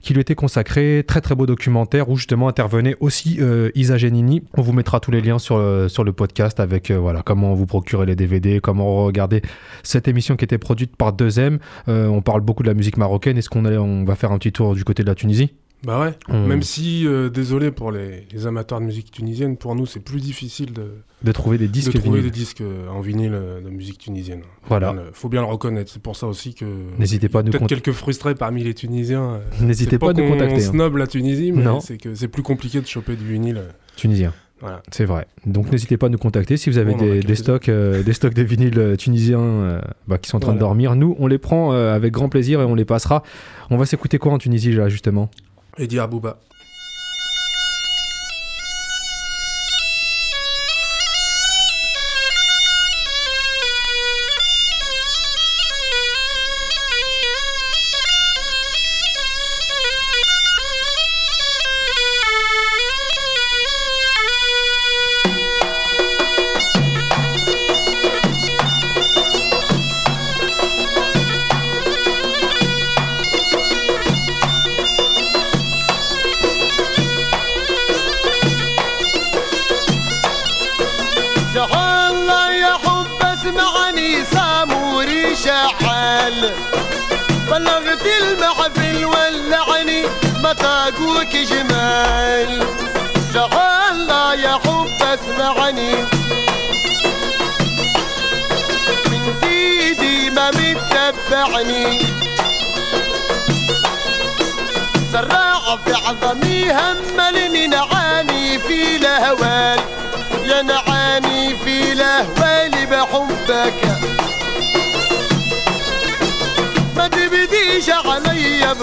qui 0.00 0.14
lui 0.14 0.20
était 0.20 0.34
consacré. 0.34 1.04
Très 1.06 1.20
très 1.20 1.34
beau 1.34 1.46
documentaire 1.46 2.08
où 2.08 2.16
justement 2.16 2.48
intervenait 2.48 2.96
aussi 3.00 3.40
Isa 3.74 3.98
Genini. 3.98 4.35
On 4.56 4.62
vous 4.62 4.72
mettra 4.72 5.00
tous 5.00 5.10
les 5.10 5.20
liens 5.20 5.38
sur, 5.38 5.58
le- 5.58 5.88
sur 5.88 6.04
le 6.04 6.12
podcast 6.12 6.60
avec 6.60 6.90
euh, 6.90 6.98
voilà 6.98 7.22
comment 7.22 7.54
vous 7.54 7.66
procurer 7.66 8.06
les 8.06 8.16
DVD, 8.16 8.60
comment 8.60 9.04
regarder 9.04 9.42
cette 9.82 10.08
émission 10.08 10.36
qui 10.36 10.44
était 10.44 10.58
produite 10.58 10.96
par 10.96 11.12
2M. 11.14 11.58
Euh, 11.88 12.06
on 12.08 12.22
parle 12.22 12.40
beaucoup 12.40 12.62
de 12.62 12.68
la 12.68 12.74
musique 12.74 12.96
marocaine. 12.96 13.36
Est-ce 13.38 13.48
qu'on 13.50 13.64
on 13.64 14.04
va 14.04 14.14
faire 14.16 14.32
un 14.32 14.38
petit 14.38 14.52
tour 14.52 14.74
du 14.74 14.84
côté 14.84 15.02
de 15.02 15.08
la 15.08 15.14
Tunisie? 15.14 15.52
Bah 15.84 16.00
ouais. 16.00 16.14
On- 16.28 16.46
Même 16.46 16.62
si, 16.62 17.06
euh, 17.06 17.28
désolé 17.28 17.70
pour 17.70 17.92
les, 17.92 18.26
les 18.32 18.46
amateurs 18.46 18.80
de 18.80 18.86
musique 18.86 19.10
tunisienne, 19.10 19.56
pour 19.58 19.74
nous 19.74 19.84
c'est 19.84 20.00
plus 20.00 20.20
difficile 20.20 20.72
de, 20.72 20.86
De 21.22 21.32
trouver 21.32 21.58
des 21.58 21.68
disques 21.68 21.92
de 21.92 21.98
trouver 21.98 22.20
vinyles. 22.20 22.32
des 22.32 22.36
disques 22.38 22.60
euh, 22.62 22.88
en 22.88 23.00
vinyle 23.02 23.32
euh, 23.34 23.60
de 23.60 23.68
musique 23.68 23.98
tunisienne. 23.98 24.40
Voilà. 24.68 24.88
Faut 24.88 24.94
bien 24.94 25.02
le- 25.04 25.10
Faut 25.12 25.28
bien 25.28 25.40
le 25.42 25.46
reconnaître. 25.46 25.92
C'est 25.92 26.02
pour 26.02 26.16
ça 26.16 26.26
aussi 26.28 26.54
que. 26.54 26.64
N'hésitez 26.98 27.28
pas 27.28 27.40
à 27.40 27.42
nous 27.42 27.52
Peut-être 27.52 27.66
quelques 27.68 27.92
frustrés 27.92 28.34
parmi 28.34 28.64
les 28.64 28.72
Tunisiens. 28.72 29.34
euh, 29.34 29.64
N'hésitez 29.64 29.98
pas 29.98 30.10
à 30.10 30.12
nous 30.14 30.26
contacter. 30.26 30.54
hein. 30.56 30.60
snob 30.60 30.96
la 30.96 31.06
Tunisie, 31.06 31.52
mais 31.52 31.62
Non. 31.62 31.80
c'est 31.80 31.98
que 31.98 32.14
c'est 32.14 32.28
plus 32.28 32.42
compliqué 32.42 32.80
de 32.80 32.86
choper 32.86 33.14
du 33.14 33.26
vinyle. 33.30 33.62
Tunisien. 33.96 34.32
Voilà. 34.60 34.82
C'est 34.90 35.04
vrai. 35.04 35.26
Donc 35.44 35.70
n'hésitez 35.70 35.96
pas 35.96 36.06
à 36.06 36.08
nous 36.08 36.18
contacter 36.18 36.56
si 36.56 36.70
vous 36.70 36.78
avez 36.78 36.94
des, 36.94 37.34
stocks, 37.34 37.68
euh, 37.68 38.02
des 38.02 38.12
stocks 38.14 38.32
de 38.32 38.42
vinyles 38.42 38.78
euh, 38.78 38.96
tunisiens 38.96 39.38
euh, 39.38 39.80
bah, 40.08 40.16
qui 40.16 40.30
sont 40.30 40.38
en 40.38 40.40
train 40.40 40.54
de 40.54 40.58
dormir. 40.58 40.96
Nous, 40.96 41.14
on 41.18 41.26
les 41.26 41.38
prend 41.38 41.72
euh, 41.72 41.94
avec 41.94 42.12
grand 42.12 42.30
plaisir 42.30 42.60
et 42.60 42.64
on 42.64 42.74
les 42.74 42.86
passera. 42.86 43.22
On 43.68 43.76
va 43.76 43.84
s'écouter 43.84 44.18
quoi 44.18 44.32
en 44.32 44.38
Tunisie 44.38 44.72
là 44.72 44.88
justement? 44.88 45.30
Eddie 45.78 45.98
Abouba. 45.98 46.38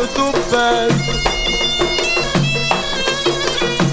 علي 0.03 0.07
بطبك 0.07 0.53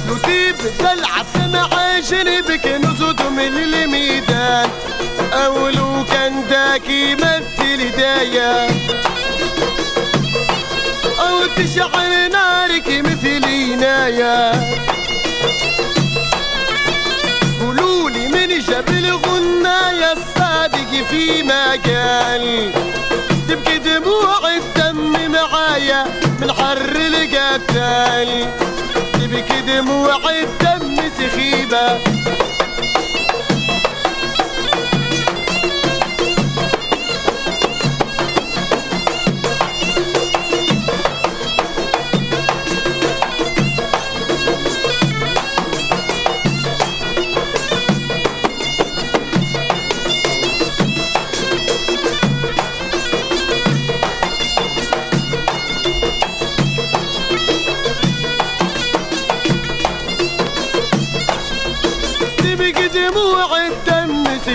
لو 0.08 0.16
تبدل 0.16 1.04
عسن 1.04 1.54
عاشربك 1.54 2.66
نزود 2.66 3.22
من 3.22 3.56
الميدان. 3.56 4.70
أو 5.32 5.68
لو 5.68 6.04
كان 6.04 6.48
داك 6.50 6.88
يمثل 6.88 7.90
دايا. 7.96 8.66
أو 11.18 11.46
تشعل 11.56 12.32
نارك 12.32 12.88
مثل 12.88 13.44
عناية 13.44 14.52
قولولي 17.60 18.28
من 18.28 18.58
جاب 18.58 18.88
الغناية 18.88 20.12
الصادق 20.12 21.04
في 21.10 21.42
مجال 21.42 22.72
تبكي 23.48 23.78
دموع 23.78 24.56
الدم 24.56 24.79
معايا 25.30 26.04
من 26.40 26.52
حر 26.52 26.96
القتال. 26.96 28.46
تبكي 29.12 29.60
دموع 29.60 30.20
الدم 30.30 30.96
سخيبة. 31.18 31.98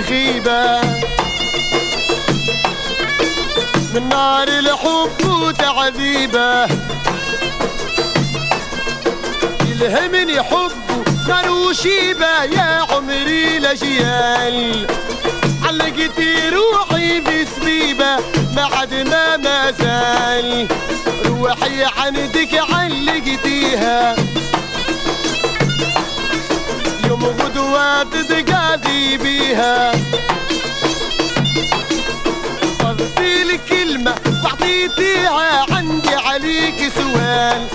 سخيبة 0.06 0.82
من 3.94 4.10
نار 4.10 4.48
الحب 4.48 5.26
وتعذيبه 5.26 6.66
يلهمني 9.66 10.44
حبه 10.44 11.04
نار 11.28 11.50
وشيبة 11.50 12.44
يا 12.44 12.86
عمري 12.92 13.58
الأجيال 13.58 14.88
علقت 15.64 16.20
روحي 16.54 17.22
في 17.22 17.46
سبيبة 17.46 18.18
بعد 18.56 18.94
ما 18.94 19.38
ما 19.38 19.72
زال 19.72 20.68
روحي 21.26 21.84
عندك 21.84 22.64
علقتيها. 22.70 24.16
يوم 27.16 27.24
غدوة 27.24 28.04
تتقاضي 28.04 29.18
بيها. 29.18 29.92
حفظتي 32.62 33.42
الكلمة 33.42 34.16
وعطيتيها 34.44 35.66
عندي 35.76 36.16
عليك 36.16 36.92
سؤال. 36.96 37.68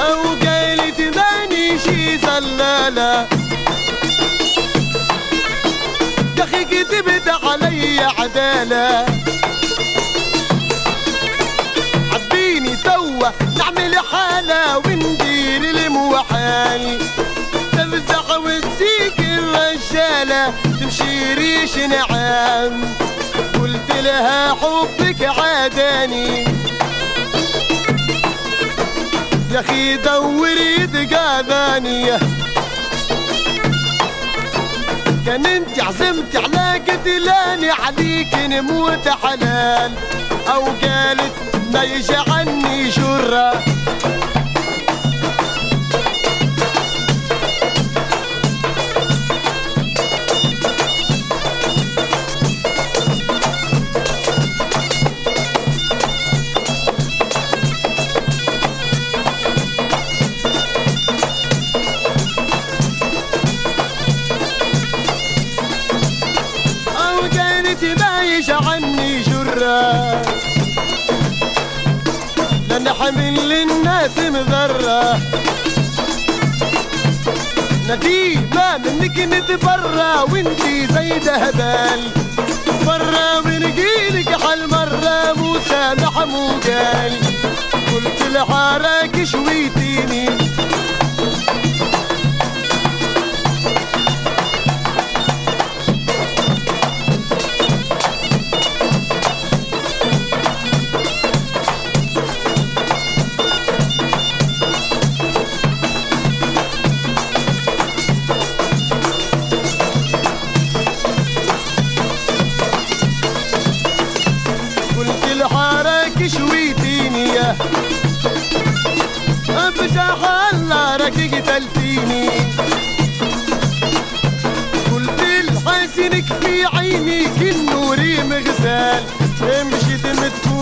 أو 0.00 0.22
قالت 0.44 1.16
ماني 1.16 1.78
شي 1.78 2.18
زلالة. 2.18 3.28
يا 6.38 6.44
أخي 6.44 6.64
كتبت 6.64 7.28
علي 7.42 8.00
عدالة. 8.18 9.06
الرجالة 21.00 21.18
تمشي 21.28 21.34
ريش 21.34 21.76
نعام 21.78 22.94
قلت 23.60 23.90
لها 23.90 24.54
حبك 24.54 25.22
عاداني. 25.22 26.44
يا 29.52 29.60
أخي 29.60 29.96
دوري 29.96 30.86
دقاذانية 30.86 32.18
كان 35.26 35.46
أنت 35.46 35.80
عزمت 35.80 36.36
على 36.36 36.80
قتلاني 36.88 37.70
عليك 37.70 38.34
نموت 38.34 39.08
حلال. 39.08 39.92
أو 40.48 40.64
قالت 40.64 41.32
ما 41.72 41.82
يجعلني 41.82 42.88
جرة. 42.88 43.52
أو 43.52 44.27
حمل 72.88 73.48
للناس 73.48 74.18
مذرة. 74.18 75.20
نديمة 77.88 78.78
منك 78.78 79.18
نتبرى 79.18 80.24
وانتي 80.32 80.86
زي 80.86 81.18
دهبال 81.18 82.00
برا 82.86 83.38
ونجيلك 83.38 84.42
عالمرة 84.42 85.32
مسامح 85.32 86.18
مو 86.18 86.48
قال 86.48 87.12
قلت 87.72 88.22
لحارك 88.32 89.24
شويتيني. 89.24 90.47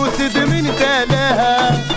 متكوسد 0.07 0.37
من 0.37 0.75
تلاها. 0.75 1.96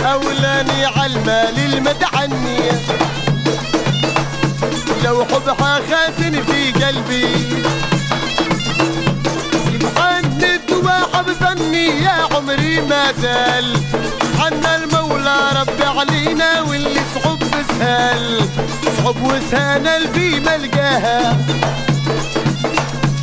ومال 0.00 0.06
أولاني 0.06 0.84
عالمال 0.84 1.58
المتعني 1.58 2.70
لو 5.04 5.24
حبها 5.24 5.80
خازن 5.90 6.42
في 6.42 6.72
قلبي. 6.72 7.26
يبقى 9.72 10.20
الندوة 10.20 10.92
حب 11.12 11.26
ظني 11.40 12.02
يا 12.02 12.28
عمري 12.34 12.80
ما 12.80 13.12
زال. 13.12 13.76
حنا 14.38 14.76
المولى 14.76 15.36
ربي 15.60 15.84
علينا 15.84 16.60
واللي 16.60 17.00
صعب 17.14 17.38
سهل 17.78 18.48
صعب 19.04 19.22
وسهل 19.22 20.08
في 20.14 20.40
ملقاها. 20.40 21.36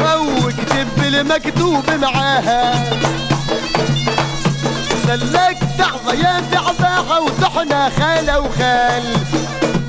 أو 0.01 0.49
اكتب 0.49 1.03
المكتوب 1.03 1.91
معاها. 2.01 2.83
سلك 5.07 5.57
تعظى 5.77 6.17
يا 6.17 6.43
تعباها 6.51 7.19
وطحنا 7.19 7.91
خالة 7.99 8.39
وخال. 8.39 9.03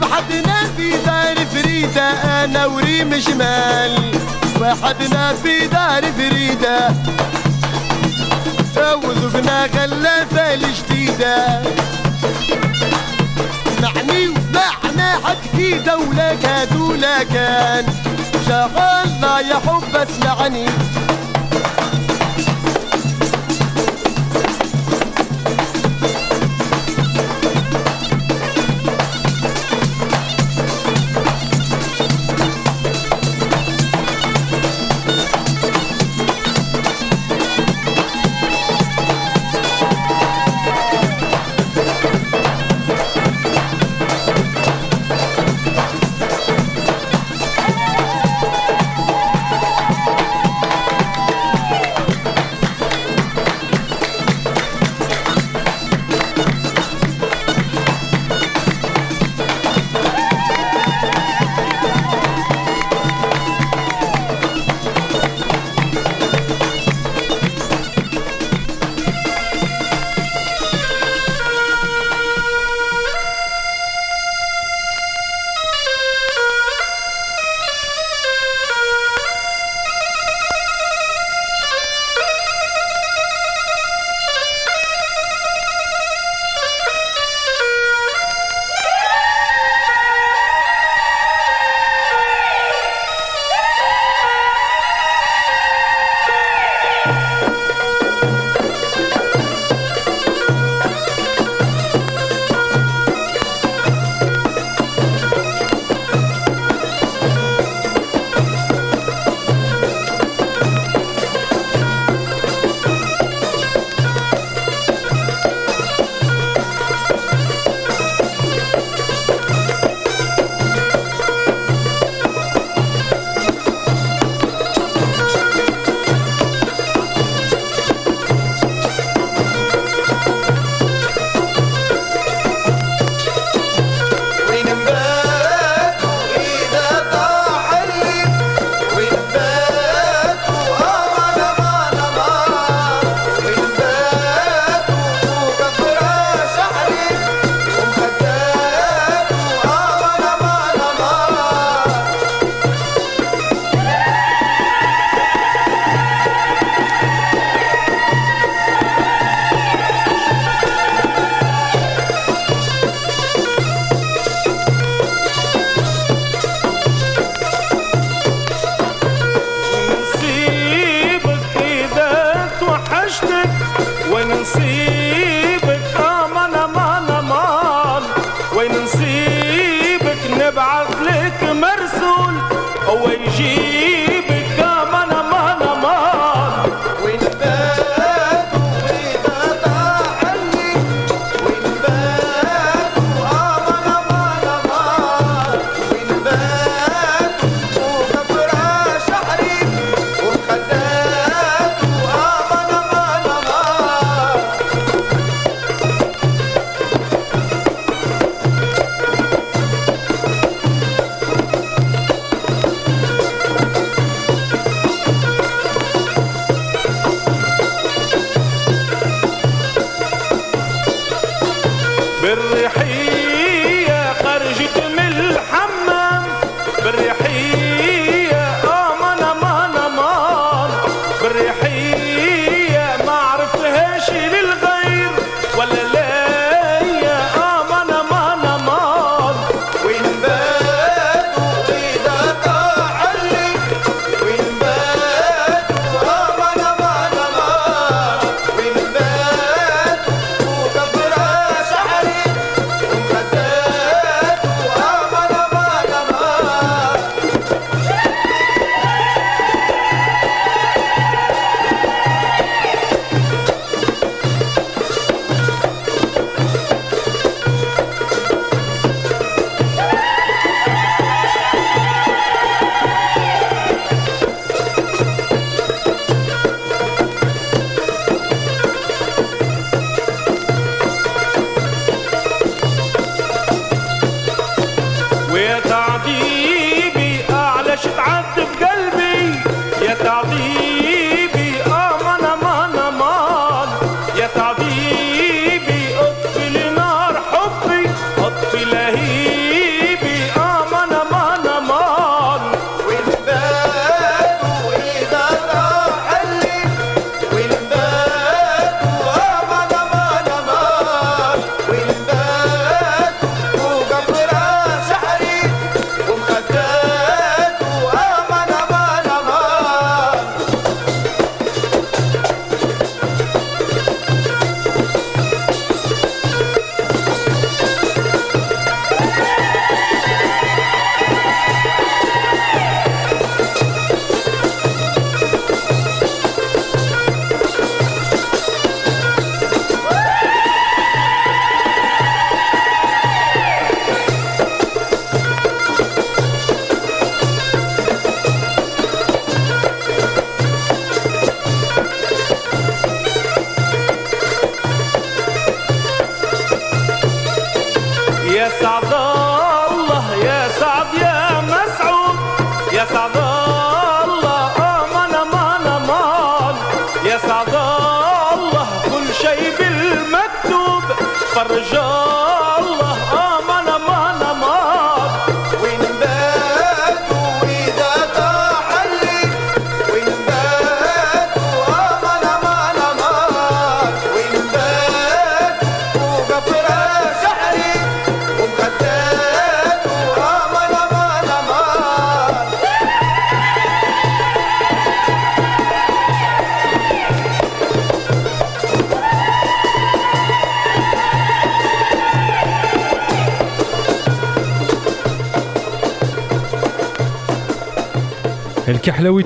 وحدنا 0.02 0.56
في 0.76 0.90
دار 1.06 1.46
فريدة 1.46 2.10
أنا 2.44 2.66
وريم 2.66 3.20
شمال. 3.20 4.12
وحدنا 4.60 5.34
في 5.42 5.66
دار 5.66 6.12
فريدة. 6.12 6.94
وذقنا 9.04 9.66
غلافة 9.66 10.54
الجديدة 10.54 11.62
معني 13.82 14.28
ومعنى 14.28 15.10
حتكيدة 15.24 15.96
ولا 15.96 16.34
كاد 16.34 16.76
ولا 16.76 17.22
كان. 17.22 17.84
شغال 18.48 19.20
لا 19.20 19.40
يا 19.40 19.60
حب 19.66 19.96
اسمعني. 19.96 20.66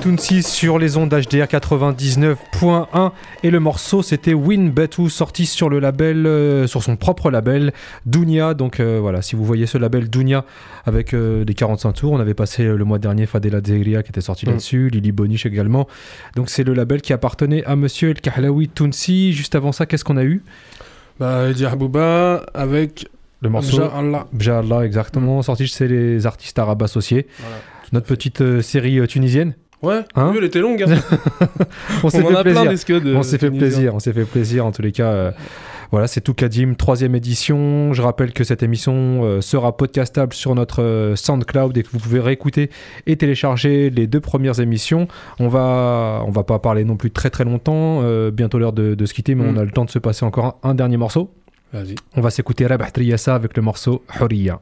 Tounsi 0.03 0.43
sur 0.43 0.79
les 0.79 0.97
ondes 0.97 1.09
HDR 1.13 1.45
99.1 1.45 3.11
et 3.41 3.49
le 3.49 3.59
morceau 3.61 4.01
c'était 4.03 4.33
Win 4.33 4.69
Batu 4.69 5.09
sorti 5.09 5.45
sur 5.45 5.69
le 5.69 5.79
label 5.79 6.25
euh, 6.27 6.67
sur 6.67 6.83
son 6.83 6.97
propre 6.97 7.31
label 7.31 7.71
Dunia. 8.05 8.53
Donc 8.53 8.81
euh, 8.81 8.99
voilà 8.99 9.21
si 9.21 9.37
vous 9.37 9.45
voyez 9.45 9.65
ce 9.65 9.77
label 9.77 10.09
Dunia 10.09 10.43
avec 10.85 11.13
euh, 11.13 11.45
des 11.45 11.53
45 11.53 11.93
tours 11.93 12.11
on 12.11 12.19
avait 12.19 12.33
passé 12.33 12.65
euh, 12.65 12.75
le 12.75 12.83
mois 12.83 12.99
dernier 12.99 13.25
Fadela 13.25 13.61
Zegria 13.63 14.03
qui 14.03 14.09
était 14.09 14.19
sorti 14.19 14.45
Mm. 14.45 14.49
là-dessus 14.49 14.89
Lily 14.89 15.13
Boniche 15.13 15.45
également. 15.45 15.87
Donc 16.35 16.49
c'est 16.49 16.65
le 16.65 16.73
label 16.73 17.01
qui 17.01 17.13
appartenait 17.13 17.63
à 17.63 17.77
monsieur 17.77 18.09
El 18.09 18.19
Kahlaoui 18.19 18.67
Tounsi. 18.67 19.31
Juste 19.31 19.55
avant 19.55 19.71
ça 19.71 19.85
qu'est-ce 19.85 20.03
qu'on 20.03 20.17
a 20.17 20.25
eu? 20.25 20.43
Bah, 21.17 21.49
Eddie 21.49 21.65
Habouba 21.65 22.45
avec 22.53 23.07
le 23.41 23.47
morceau 23.49 23.81
Abja 23.81 23.97
Allah. 23.97 24.27
Bjallah 24.33 24.85
exactement 24.85 25.41
sorti 25.43 25.65
chez 25.65 25.87
les 25.87 26.25
artistes 26.25 26.59
arabes 26.59 26.83
associés. 26.83 27.25
Voilà. 27.39 27.55
notre 27.93 28.07
petite 28.07 28.59
série 28.61 29.07
tunisienne 29.07 29.53
Ouais, 29.83 30.01
Hein 30.15 30.29
oui, 30.31 30.37
elle 30.39 30.45
était 30.45 30.59
longue. 30.61 30.81
hein. 30.87 30.95
on 32.03 32.09
s'est 32.09 32.23
fait 32.23 32.41
plaisir 32.43 32.71
on 33.15 33.23
s'est 33.23 33.37
fait 33.37 33.51
plaisir, 33.51 33.95
on 33.95 33.99
s'est 33.99 34.13
fait 34.13 34.25
plaisir 34.25 34.65
en 34.65 34.71
tous 34.71 34.81
les 34.81 34.91
cas. 34.91 35.09
euh, 35.11 35.31
voilà, 35.91 36.07
c'est 36.07 36.21
tout 36.21 36.33
Kadim, 36.33 36.73
troisième 36.75 37.13
édition. 37.13 37.93
Je 37.93 38.01
rappelle 38.01 38.33
que 38.33 38.43
cette 38.43 38.63
émission 38.63 39.23
euh, 39.23 39.41
sera 39.41 39.77
podcastable 39.77 40.33
sur 40.33 40.55
notre 40.55 40.81
euh, 40.81 41.15
SoundCloud 41.15 41.77
et 41.77 41.83
que 41.83 41.89
vous 41.91 41.99
pouvez 41.99 42.19
réécouter 42.19 42.71
et 43.05 43.15
télécharger 43.15 43.91
les 43.91 44.07
deux 44.07 44.19
premières 44.21 44.59
émissions. 44.59 45.07
On 45.39 45.49
va, 45.49 46.23
on 46.25 46.31
va 46.31 46.43
pas 46.43 46.57
parler 46.57 46.83
non 46.83 46.95
plus 46.95 47.11
très 47.11 47.29
très 47.29 47.43
longtemps. 47.43 47.99
euh, 48.03 48.31
bientôt 48.31 48.57
l'heure 48.57 48.73
de, 48.73 48.95
de 48.95 49.05
se 49.05 49.13
quitter, 49.13 49.35
mais 49.35 49.43
Mm. 49.43 49.55
on 49.55 49.59
a 49.59 49.63
le 49.65 49.71
temps 49.71 49.85
de 49.85 49.91
se 49.91 49.99
passer 49.99 50.25
encore 50.25 50.57
un, 50.63 50.69
un 50.71 50.73
dernier 50.75 50.97
morceau. 50.97 51.29
Vas-y. 51.73 51.95
On 52.15 52.21
va 52.21 52.29
s'écouter 52.31 52.65
Rabah 52.65 52.89
Triyassa 52.89 53.35
avec 53.35 53.55
le 53.57 53.61
morceau 53.61 54.03
Huriya. 54.19 54.59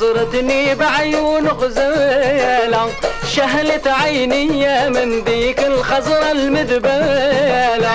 خزرتني 0.00 0.74
بعيون 0.74 1.48
غزالة 1.48 2.86
شهلت 3.34 3.86
عيني 3.86 4.90
من 4.90 5.24
ذيك 5.24 5.60
الخزرة 5.60 6.30
المذبالة 6.32 7.90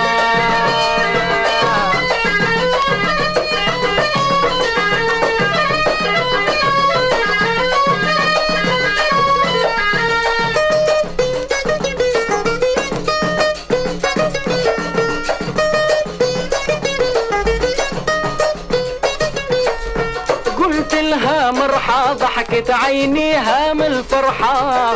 ضحكت 22.50 22.70
عينيها 22.70 23.72
من 23.72 23.82
الفرحة. 23.82 24.94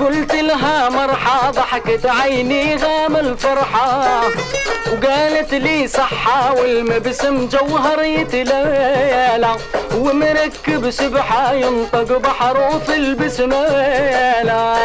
قلت 0.00 0.34
لها 0.34 0.88
مرحى 0.88 1.50
ضحكت 1.50 2.06
عينيها 2.06 3.08
من 3.08 3.16
الفرحة. 3.16 4.20
وقالت 4.92 5.54
لي 5.54 5.88
صحة 5.88 6.54
والمبسم 6.54 7.48
جوهر 7.48 8.02
يتلالى 8.04 9.56
ومركب 9.96 10.90
سبحة 10.90 11.52
ينطق 11.52 12.18
بحروف 12.18 12.90
البسمالة 12.90 14.76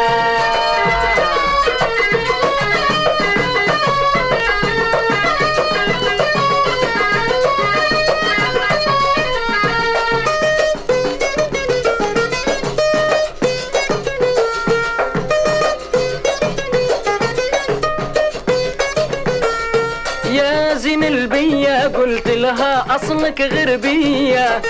لها 23.29 23.37
أصلك 23.37 23.53
غربية. 23.53 24.61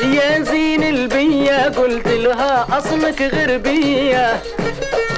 يا 0.00 0.40
زين 0.40 0.82
البية 0.82 1.68
قلت 1.68 2.08
لها 2.08 2.66
أصلك 2.72 3.22
غربية. 3.22 4.42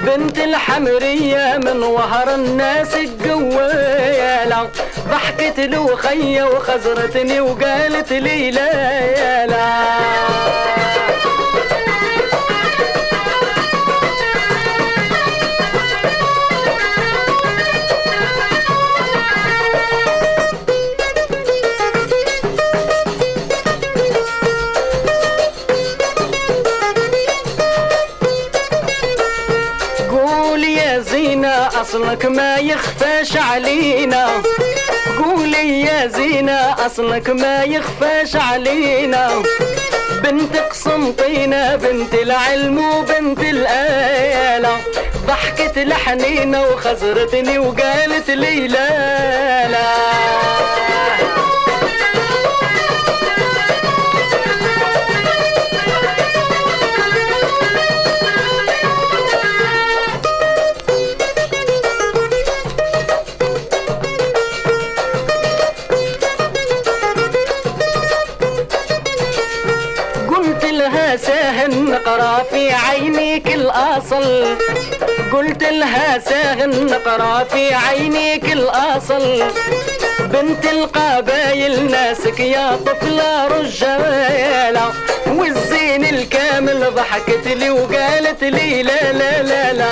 بنت 0.02 0.38
الحمرية 0.38 1.60
من 1.64 1.82
وهر 1.82 2.34
الناس 2.34 2.94
القوالة 2.94 4.68
ضحكت 5.10 5.60
له 5.60 5.96
خية 5.96 6.44
وخزرتني 6.44 7.40
وقالت 7.40 8.12
لي 8.12 8.50
لا 8.50 9.46
لا. 9.46 10.53
أصلك 32.14 32.26
ما 32.26 32.56
يخفاش 32.56 33.36
علينا. 33.36 34.28
قولي 35.24 35.80
يا 35.80 36.06
زينة 36.06 36.86
أصلك 36.86 37.30
ما 37.30 37.62
يخفاش 37.62 38.36
علينا. 38.36 39.42
بنت 40.22 40.56
قسنطينة 40.56 41.76
بنت 41.76 42.14
العلم 42.14 42.78
وبنت 42.78 43.40
الآلة. 43.40 44.76
ضحكت 45.26 45.78
لحنينة 45.78 46.62
وخزرتني 46.62 47.58
وقالت 47.58 48.30
لي 48.30 48.68
لا 48.68 49.68
لا 49.68 49.94
الأصل. 74.18 74.56
قلت 75.32 75.62
لها 75.62 76.18
ساهن 76.18 76.86
نقرا 76.86 77.44
في 77.44 77.74
عينيك 77.74 78.52
الأصل. 78.52 79.42
بنت 80.20 80.64
القبايل 80.64 81.90
ناسك 81.90 82.40
يا 82.40 82.76
طفلة 82.86 83.46
رجالة 83.46 84.92
والزين 85.26 86.04
الكامل 86.04 86.94
ضحكت 86.94 87.46
لي 87.46 87.70
وقالت 87.70 88.44
لي 88.44 88.82
لا 88.82 89.12
لا 89.12 89.42
لا 89.42 89.72
لا. 89.72 89.90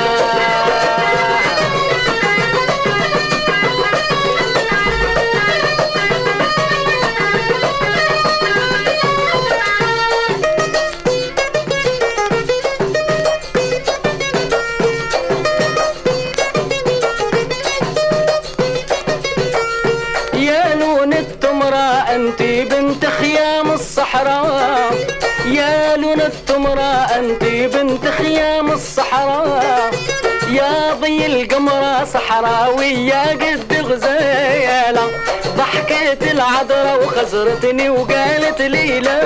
انت 27.33 27.45
بنت 27.77 28.09
خيام 28.09 28.73
الصحراء 28.73 29.91
يا 30.51 30.93
ضي 31.01 31.27
القمرة 31.27 32.05
صحراوية 32.05 33.23
قد 33.31 33.73
غزالة 33.73 35.11
ضحكت 35.57 36.23
العذرة 36.31 36.97
وخزرتني 36.97 37.91
وقالت 37.91 38.63
لي 38.63 39.01
لا. 39.01 39.23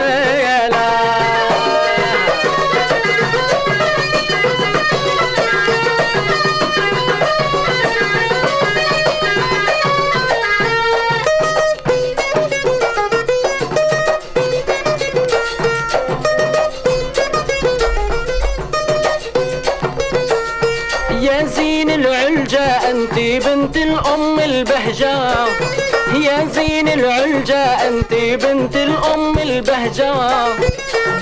بنت 28.36 28.76
الأم 28.76 29.38
البهجة 29.38 30.12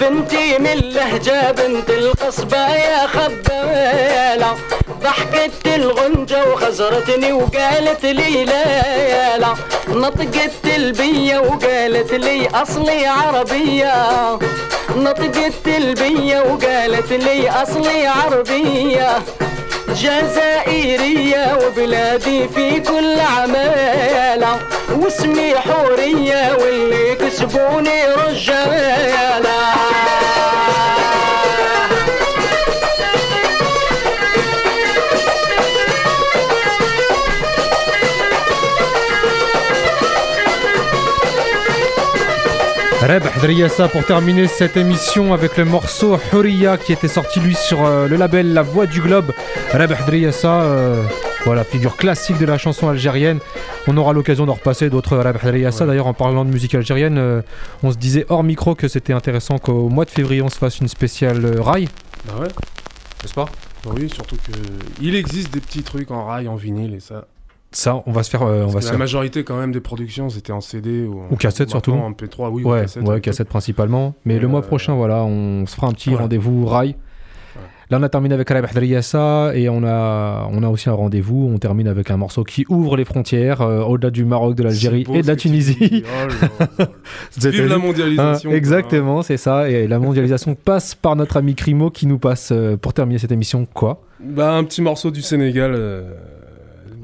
بنتي 0.01 0.59
من 0.59 0.79
لهجة 0.95 1.53
بنت 1.53 1.91
القصبة 1.91 2.75
يا 2.75 3.07
خبالة 3.07 4.57
ضحكت 5.03 5.67
الغنجة 5.67 6.53
وخزرتني 6.53 7.33
وقالت 7.33 8.05
لي 8.05 8.45
لا 8.45 9.39
لا 9.39 9.55
نطقت 9.89 10.65
البية 10.77 11.39
وقالت 11.39 12.12
لي 12.12 12.49
أصلي 12.49 13.07
عربية. 13.07 13.95
نطقت 14.97 15.67
البية 15.67 16.41
وقالت 16.41 17.12
لي 17.12 17.51
أصلي 17.51 18.07
عربية. 18.07 19.19
جزائرية 19.95 21.59
وبلادي 21.66 22.49
في 22.49 22.80
كل 22.80 23.20
عمالة 23.20 24.59
واسمي 24.99 25.55
حورية 25.55 26.57
واللي 26.61 27.14
كسبوني 27.14 28.05
رجالة. 28.07 29.74
Reb 43.07 43.22
Driassa 43.42 43.88
pour 43.88 44.05
terminer 44.07 44.46
cette 44.48 44.76
émission 44.76 45.34
avec 45.34 45.57
le 45.59 45.64
morceau 45.66 46.16
Horia 46.32 46.78
qui 46.78 46.92
était 46.92 47.09
sorti 47.09 47.38
lui 47.40 47.55
sur 47.55 47.84
euh, 47.84 48.09
le 48.09 48.16
label 48.16 48.55
La 48.55 48.62
Voix 48.62 48.86
du 48.86 49.00
Globe. 49.02 49.32
Reb 49.72 49.92
Driassa, 50.07 50.62
euh, 50.62 51.02
voilà, 51.44 51.64
figure 51.64 51.96
classique 51.96 52.38
de 52.38 52.46
la 52.46 52.57
chanson 52.57 52.88
algérienne. 52.88 53.40
On 53.88 53.96
aura 53.98 54.12
l'occasion 54.14 54.46
d'en 54.46 54.55
repasser 54.55 54.88
d'autres 54.88 55.18
Reb 55.18 55.36
Driassa. 55.42 55.84
D'ailleurs, 55.84 56.07
en 56.07 56.14
parlant 56.14 56.44
de 56.46 56.50
musique 56.50 56.74
algérienne, 56.74 57.18
euh, 57.18 57.42
on 57.82 57.92
se 57.92 57.98
disait 57.98 58.24
hors 58.30 58.42
micro 58.42 58.74
que 58.74 58.88
c'était 58.88 59.12
intéressant 59.12 59.59
qu'au 59.59 59.88
mois 59.90 60.07
de 60.07 60.11
février 60.11 60.40
on 60.40 60.48
se 60.48 60.57
fasse 60.59 60.78
une 60.80 60.88
spéciale 60.88 61.44
euh, 61.44 61.61
rail, 61.61 61.88
Bah 62.26 62.34
ouais. 62.40 62.48
n'est-ce 63.22 63.34
pas? 63.34 63.46
Bah 63.84 63.90
oui, 63.96 64.09
surtout 64.09 64.36
que 64.36 64.52
il 65.02 65.14
existe 65.14 65.52
des 65.52 65.61
petits 65.61 65.82
trucs 65.82 66.11
en 66.11 66.24
rail, 66.24 66.48
en 66.48 66.57
vinyle 66.57 66.94
et 66.94 67.00
ça. 67.00 67.26
Ça, 67.77 68.03
on 68.07 68.12
va 68.12 68.22
se 68.22 68.31
faire. 68.31 68.43
euh, 68.43 68.62
on 68.64 68.68
va 68.68 68.81
se 68.81 68.87
la 68.87 68.93
faire- 68.93 68.99
majorité 68.99 69.43
quand 69.45 69.57
même 69.57 69.72
des 69.72 69.81
productions 69.81 70.31
c'était 70.31 70.53
en 70.53 70.61
CD 70.61 71.07
ou, 71.07 71.20
en- 71.20 71.33
Ou 71.33 71.37
cassette, 71.37 71.70
surtout. 71.70 71.93
En 71.93 72.11
MP3, 72.12 72.49
oui. 72.51 72.62
ou 72.64 72.70
ouais, 72.70 72.83
cassette, 72.83 73.03
ouais, 73.03 73.09
ouais, 73.14 73.20
cassette 73.20 73.49
principalement. 73.49 74.14
Mais 74.25 74.39
le 74.39 74.49
mois 74.49 74.61
euh, 74.61 74.66
prochain, 74.66 74.95
voilà, 74.95 75.25
on 75.25 75.66
se 75.66 75.75
fera 75.75 75.89
un 75.89 75.93
petit 75.93 76.11
voilà. 76.11 76.22
rendez-vous 76.22 76.64
rail. 76.66 76.95
Là, 77.91 77.99
on 78.01 78.03
a 78.03 78.09
terminé 78.09 78.35
avec 78.35 78.49
Reb 78.49 78.64
Driassa 78.72 79.53
et 79.55 79.68
on 79.68 79.85
a, 79.85 80.49
on 80.51 80.62
a 80.62 80.68
aussi 80.68 80.89
un 80.89 80.95
rendez-vous. 80.95 81.51
On 81.53 81.59
termine 81.59 81.87
avec 81.87 82.11
un 82.11 82.16
morceau 82.16 82.43
qui 82.43 82.64
ouvre 82.70 82.97
les 82.97 83.05
frontières 83.05 83.61
euh, 83.61 83.83
au-delà 83.83 84.11
du 84.11 84.25
Maroc, 84.25 84.55
de 84.55 84.62
l'Algérie 84.62 85.05
et 85.12 85.20
de 85.20 85.27
la 85.27 85.37
Tunisie. 85.37 86.03
Oh 86.81 86.85
Vive 87.37 87.66
la 87.66 87.75
Hein, 87.75 87.79
mondialisation. 87.79 88.49
quoi. 88.51 88.57
exactement, 88.57 89.20
c'est 89.22 89.37
ça. 89.37 89.68
Et 89.68 89.87
la 89.87 89.99
mondialisation 89.99 90.55
passe 90.64 90.95
par 90.95 91.14
notre 91.14 91.37
ami 91.37 91.55
Crimo 91.55 91.91
qui 91.91 92.07
nous 92.07 92.18
passe 92.18 92.55
pour 92.81 92.95
terminer 92.95 93.18
cette 93.18 93.33
émission 93.33 93.66
quoi 93.66 94.01
Bah 94.18 94.53
un 94.55 94.64
petit 94.64 94.81
morceau 94.81 95.11
du 95.11 95.20
Sénégal. 95.20 95.75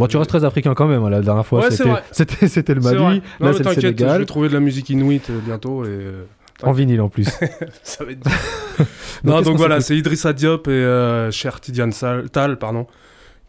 Bon, 0.01 0.07
tu 0.09 0.17
restes 0.17 0.31
très 0.31 0.45
africain 0.45 0.75
quand 0.75 0.89
même. 0.89 1.05
hein, 1.05 1.11
La 1.11 1.21
dernière 1.21 1.47
fois, 1.47 1.61
Ouais, 1.61 1.71
c'était, 1.71 1.89
vrai. 1.91 2.03
c'était, 2.11 2.49
c'était 2.49 2.75
le. 2.75 2.81
Mali. 2.81 2.97
Non, 2.99 3.11
Là, 3.11 3.21
c'est 3.53 3.59
le 3.59 3.65
t'inquiète, 3.65 3.75
je 3.77 3.81
Sénégal. 3.81 4.19
vais 4.21 4.25
trouver 4.27 4.49
de 4.49 4.55
la 4.55 4.61
musique 4.61 4.89
inuite 4.91 5.29
euh, 5.31 5.39
bientôt 5.45 5.85
et 5.85 5.89
euh, 5.91 6.25
En 6.63 6.73
vinyle 6.73 7.01
en 7.03 7.09
plus. 7.09 7.29
ça 7.83 8.05
va 8.05 8.13
être. 8.13 8.27
Non, 9.25 9.43
donc 9.43 9.57
voilà, 9.59 9.81
c'est 9.83 9.97
Idrissa 9.99 10.33
Diop 10.33 10.67
et 10.67 10.71
euh, 10.71 11.31
Cher 11.31 11.61
Tidiane 11.61 11.93
Tal, 12.33 12.57
pardon, 12.59 12.87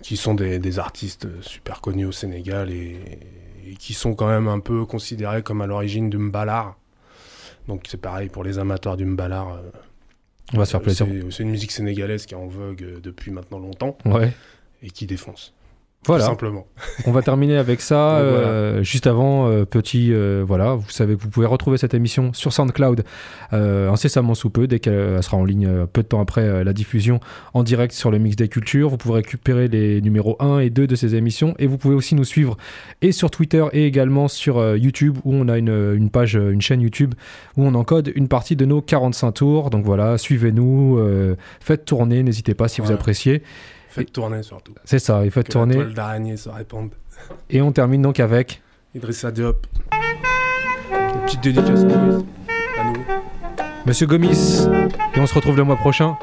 qui 0.04 0.18
sont 0.18 0.34
des, 0.34 0.60
des 0.60 0.78
artistes 0.80 1.26
euh, 1.26 1.38
super 1.42 1.80
connus 1.80 2.06
au 2.06 2.12
Sénégal 2.12 2.70
et, 2.70 3.00
et 3.68 3.76
qui 3.76 3.94
sont 3.94 4.14
quand 4.14 4.28
même 4.28 4.50
un 4.50 4.60
peu 4.60 4.84
considérés 4.86 5.42
comme 5.44 5.62
à 5.62 5.68
l'origine 5.68 6.10
du 6.10 6.18
mbalar. 6.18 6.76
Donc 7.70 7.86
c'est 7.88 8.02
pareil 8.02 8.28
pour 8.28 8.44
les 8.44 8.60
amateurs 8.60 8.98
du 8.98 9.06
mbalar. 9.06 9.54
euh, 9.54 9.62
On 10.54 10.58
va 10.58 10.66
se 10.66 10.72
faire 10.72 10.82
plaisir. 10.82 11.08
C'est 11.30 11.44
une 11.44 11.52
musique 11.52 11.72
sénégalaise 11.72 12.26
qui 12.26 12.34
est 12.34 12.38
en 12.38 12.48
vogue 12.48 13.00
depuis 13.02 13.32
maintenant 13.32 13.60
longtemps 13.60 13.98
Ouais. 14.04 14.34
et 14.84 14.90
qui 14.90 15.06
défonce. 15.06 15.54
Voilà. 16.08 16.24
Tout 16.24 16.30
simplement. 16.32 16.66
On 17.06 17.12
va 17.12 17.22
terminer 17.22 17.58
avec 17.58 17.80
ça. 17.80 18.22
Donc, 18.22 18.32
voilà. 18.32 18.48
euh, 18.48 18.84
Juste 18.84 19.06
avant, 19.06 19.48
euh, 19.48 19.66
petit, 19.66 20.12
euh, 20.12 20.44
voilà, 20.46 20.74
vous 20.74 20.90
savez 20.90 21.16
que 21.16 21.22
vous 21.22 21.30
pouvez 21.30 21.46
retrouver 21.46 21.78
cette 21.78 21.94
émission 21.94 22.34
sur 22.34 22.54
SoundCloud 22.54 23.04
incessamment 23.52 24.34
sous 24.34 24.50
peu, 24.50 24.66
dès 24.66 24.80
qu'elle 24.80 25.22
sera 25.22 25.38
en 25.38 25.44
ligne 25.44 25.86
peu 25.92 26.02
de 26.02 26.08
temps 26.08 26.22
après 26.22 26.64
la 26.64 26.74
diffusion 26.74 27.20
en 27.54 27.64
direct 27.64 27.94
sur 27.94 28.10
le 28.10 28.18
Mix 28.18 28.36
des 28.36 28.48
Cultures. 28.48 28.90
Vous 28.90 28.98
pouvez 28.98 29.16
récupérer 29.16 29.68
les 29.68 30.02
numéros 30.02 30.38
1 30.40 30.60
et 30.60 30.70
2 30.70 30.88
de 30.88 30.96
ces 30.96 31.16
émissions 31.16 31.54
et 31.60 31.68
vous 31.68 31.78
pouvez 31.78 31.94
aussi 31.96 32.16
nous 32.16 32.24
suivre 32.24 32.58
et 33.02 33.12
sur 33.12 33.30
Twitter 33.30 33.64
et 33.74 33.86
également 33.86 34.28
sur 34.28 34.76
YouTube 34.78 35.18
où 35.26 35.36
on 35.36 35.50
a 35.50 35.58
une, 35.58 35.94
une 35.96 36.10
page, 36.10 36.36
une 36.36 36.62
chaîne 36.62 36.82
YouTube 36.82 37.14
où 37.58 37.66
on 37.66 37.76
encode 37.76 38.12
une 38.16 38.28
partie 38.28 38.56
de 38.56 38.66
nos 38.66 38.82
45 38.82 39.32
tours. 39.34 39.70
Donc 39.70 39.86
voilà, 39.86 40.18
suivez-nous, 40.18 41.00
faites 41.60 41.86
tourner, 41.86 42.24
n'hésitez 42.24 42.54
pas 42.54 42.68
si 42.68 42.82
vous 42.82 42.92
appréciez. 42.92 43.44
Faites 43.92 44.12
tourner 44.14 44.42
surtout. 44.44 44.74
C'est 44.86 45.00
ça, 45.00 45.22
faites 45.30 45.48
Que 45.48 45.52
tourner. 45.52 45.76
toile 45.76 45.94
d'araignée 45.94 46.38
se 46.38 46.50
répande. 46.50 46.92
Et 47.50 47.62
on 47.62 47.72
termine 47.72 48.02
donc 48.02 48.20
avec 48.20 48.62
Idrissa 48.96 49.32
Diop. 49.32 49.68
Une 50.92 51.22
petite 51.26 51.42
dédicace 51.42 51.84
à 51.84 51.86
nous. 51.86 52.26
Monsieur 53.86 54.08
Gomis. 54.08 54.68
Et 55.16 55.20
on 55.20 55.26
se 55.28 55.34
retrouve 55.34 55.58
le 55.58 55.64
mois 55.64 55.76
prochain. 55.76 56.18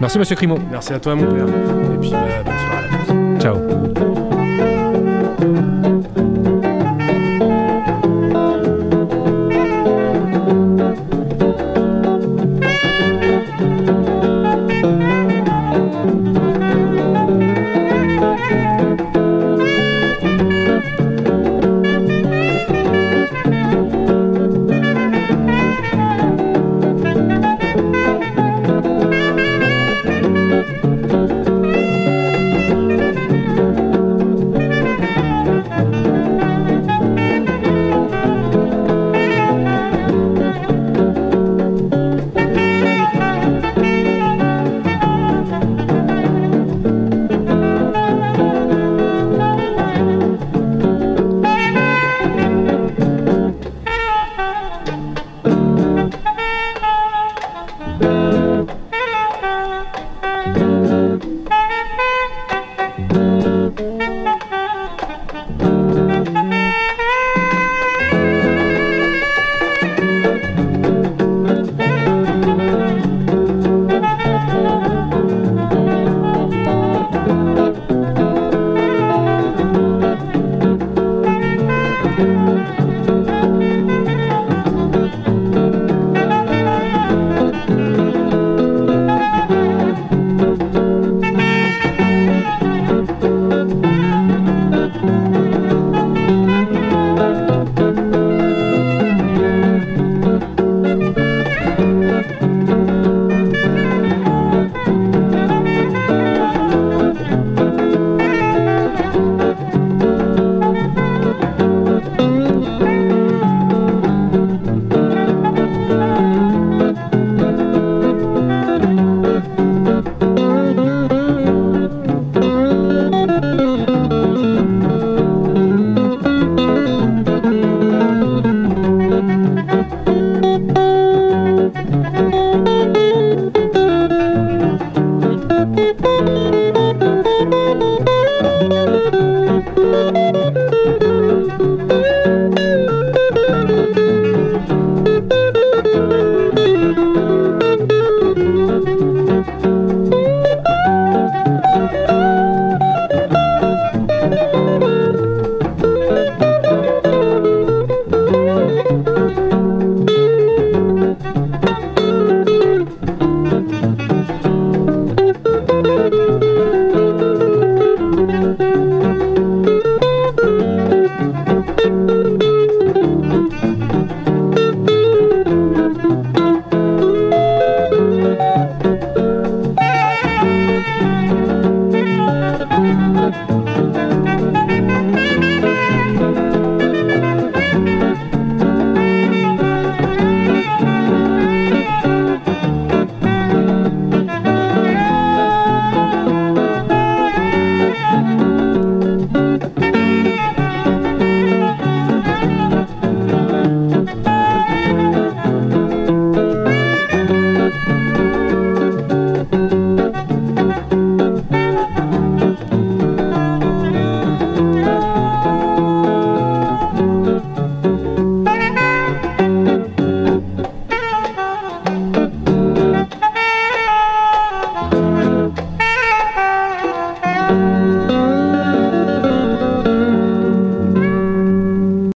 Merci 0.00 0.18
Monsieur 0.18 0.36
Crimo. 0.36 0.58
Merci 0.70 0.92
à 0.92 1.00
toi 1.00 1.14
mon 1.14 1.32
père. 1.32 1.46
Et 1.46 1.98
puis 2.00 2.10
bah, 2.10 2.42
bonne 2.44 2.58
soirée 2.58 2.84
à 2.84 3.06
tous. 3.06 3.42
Ciao. 3.42 3.97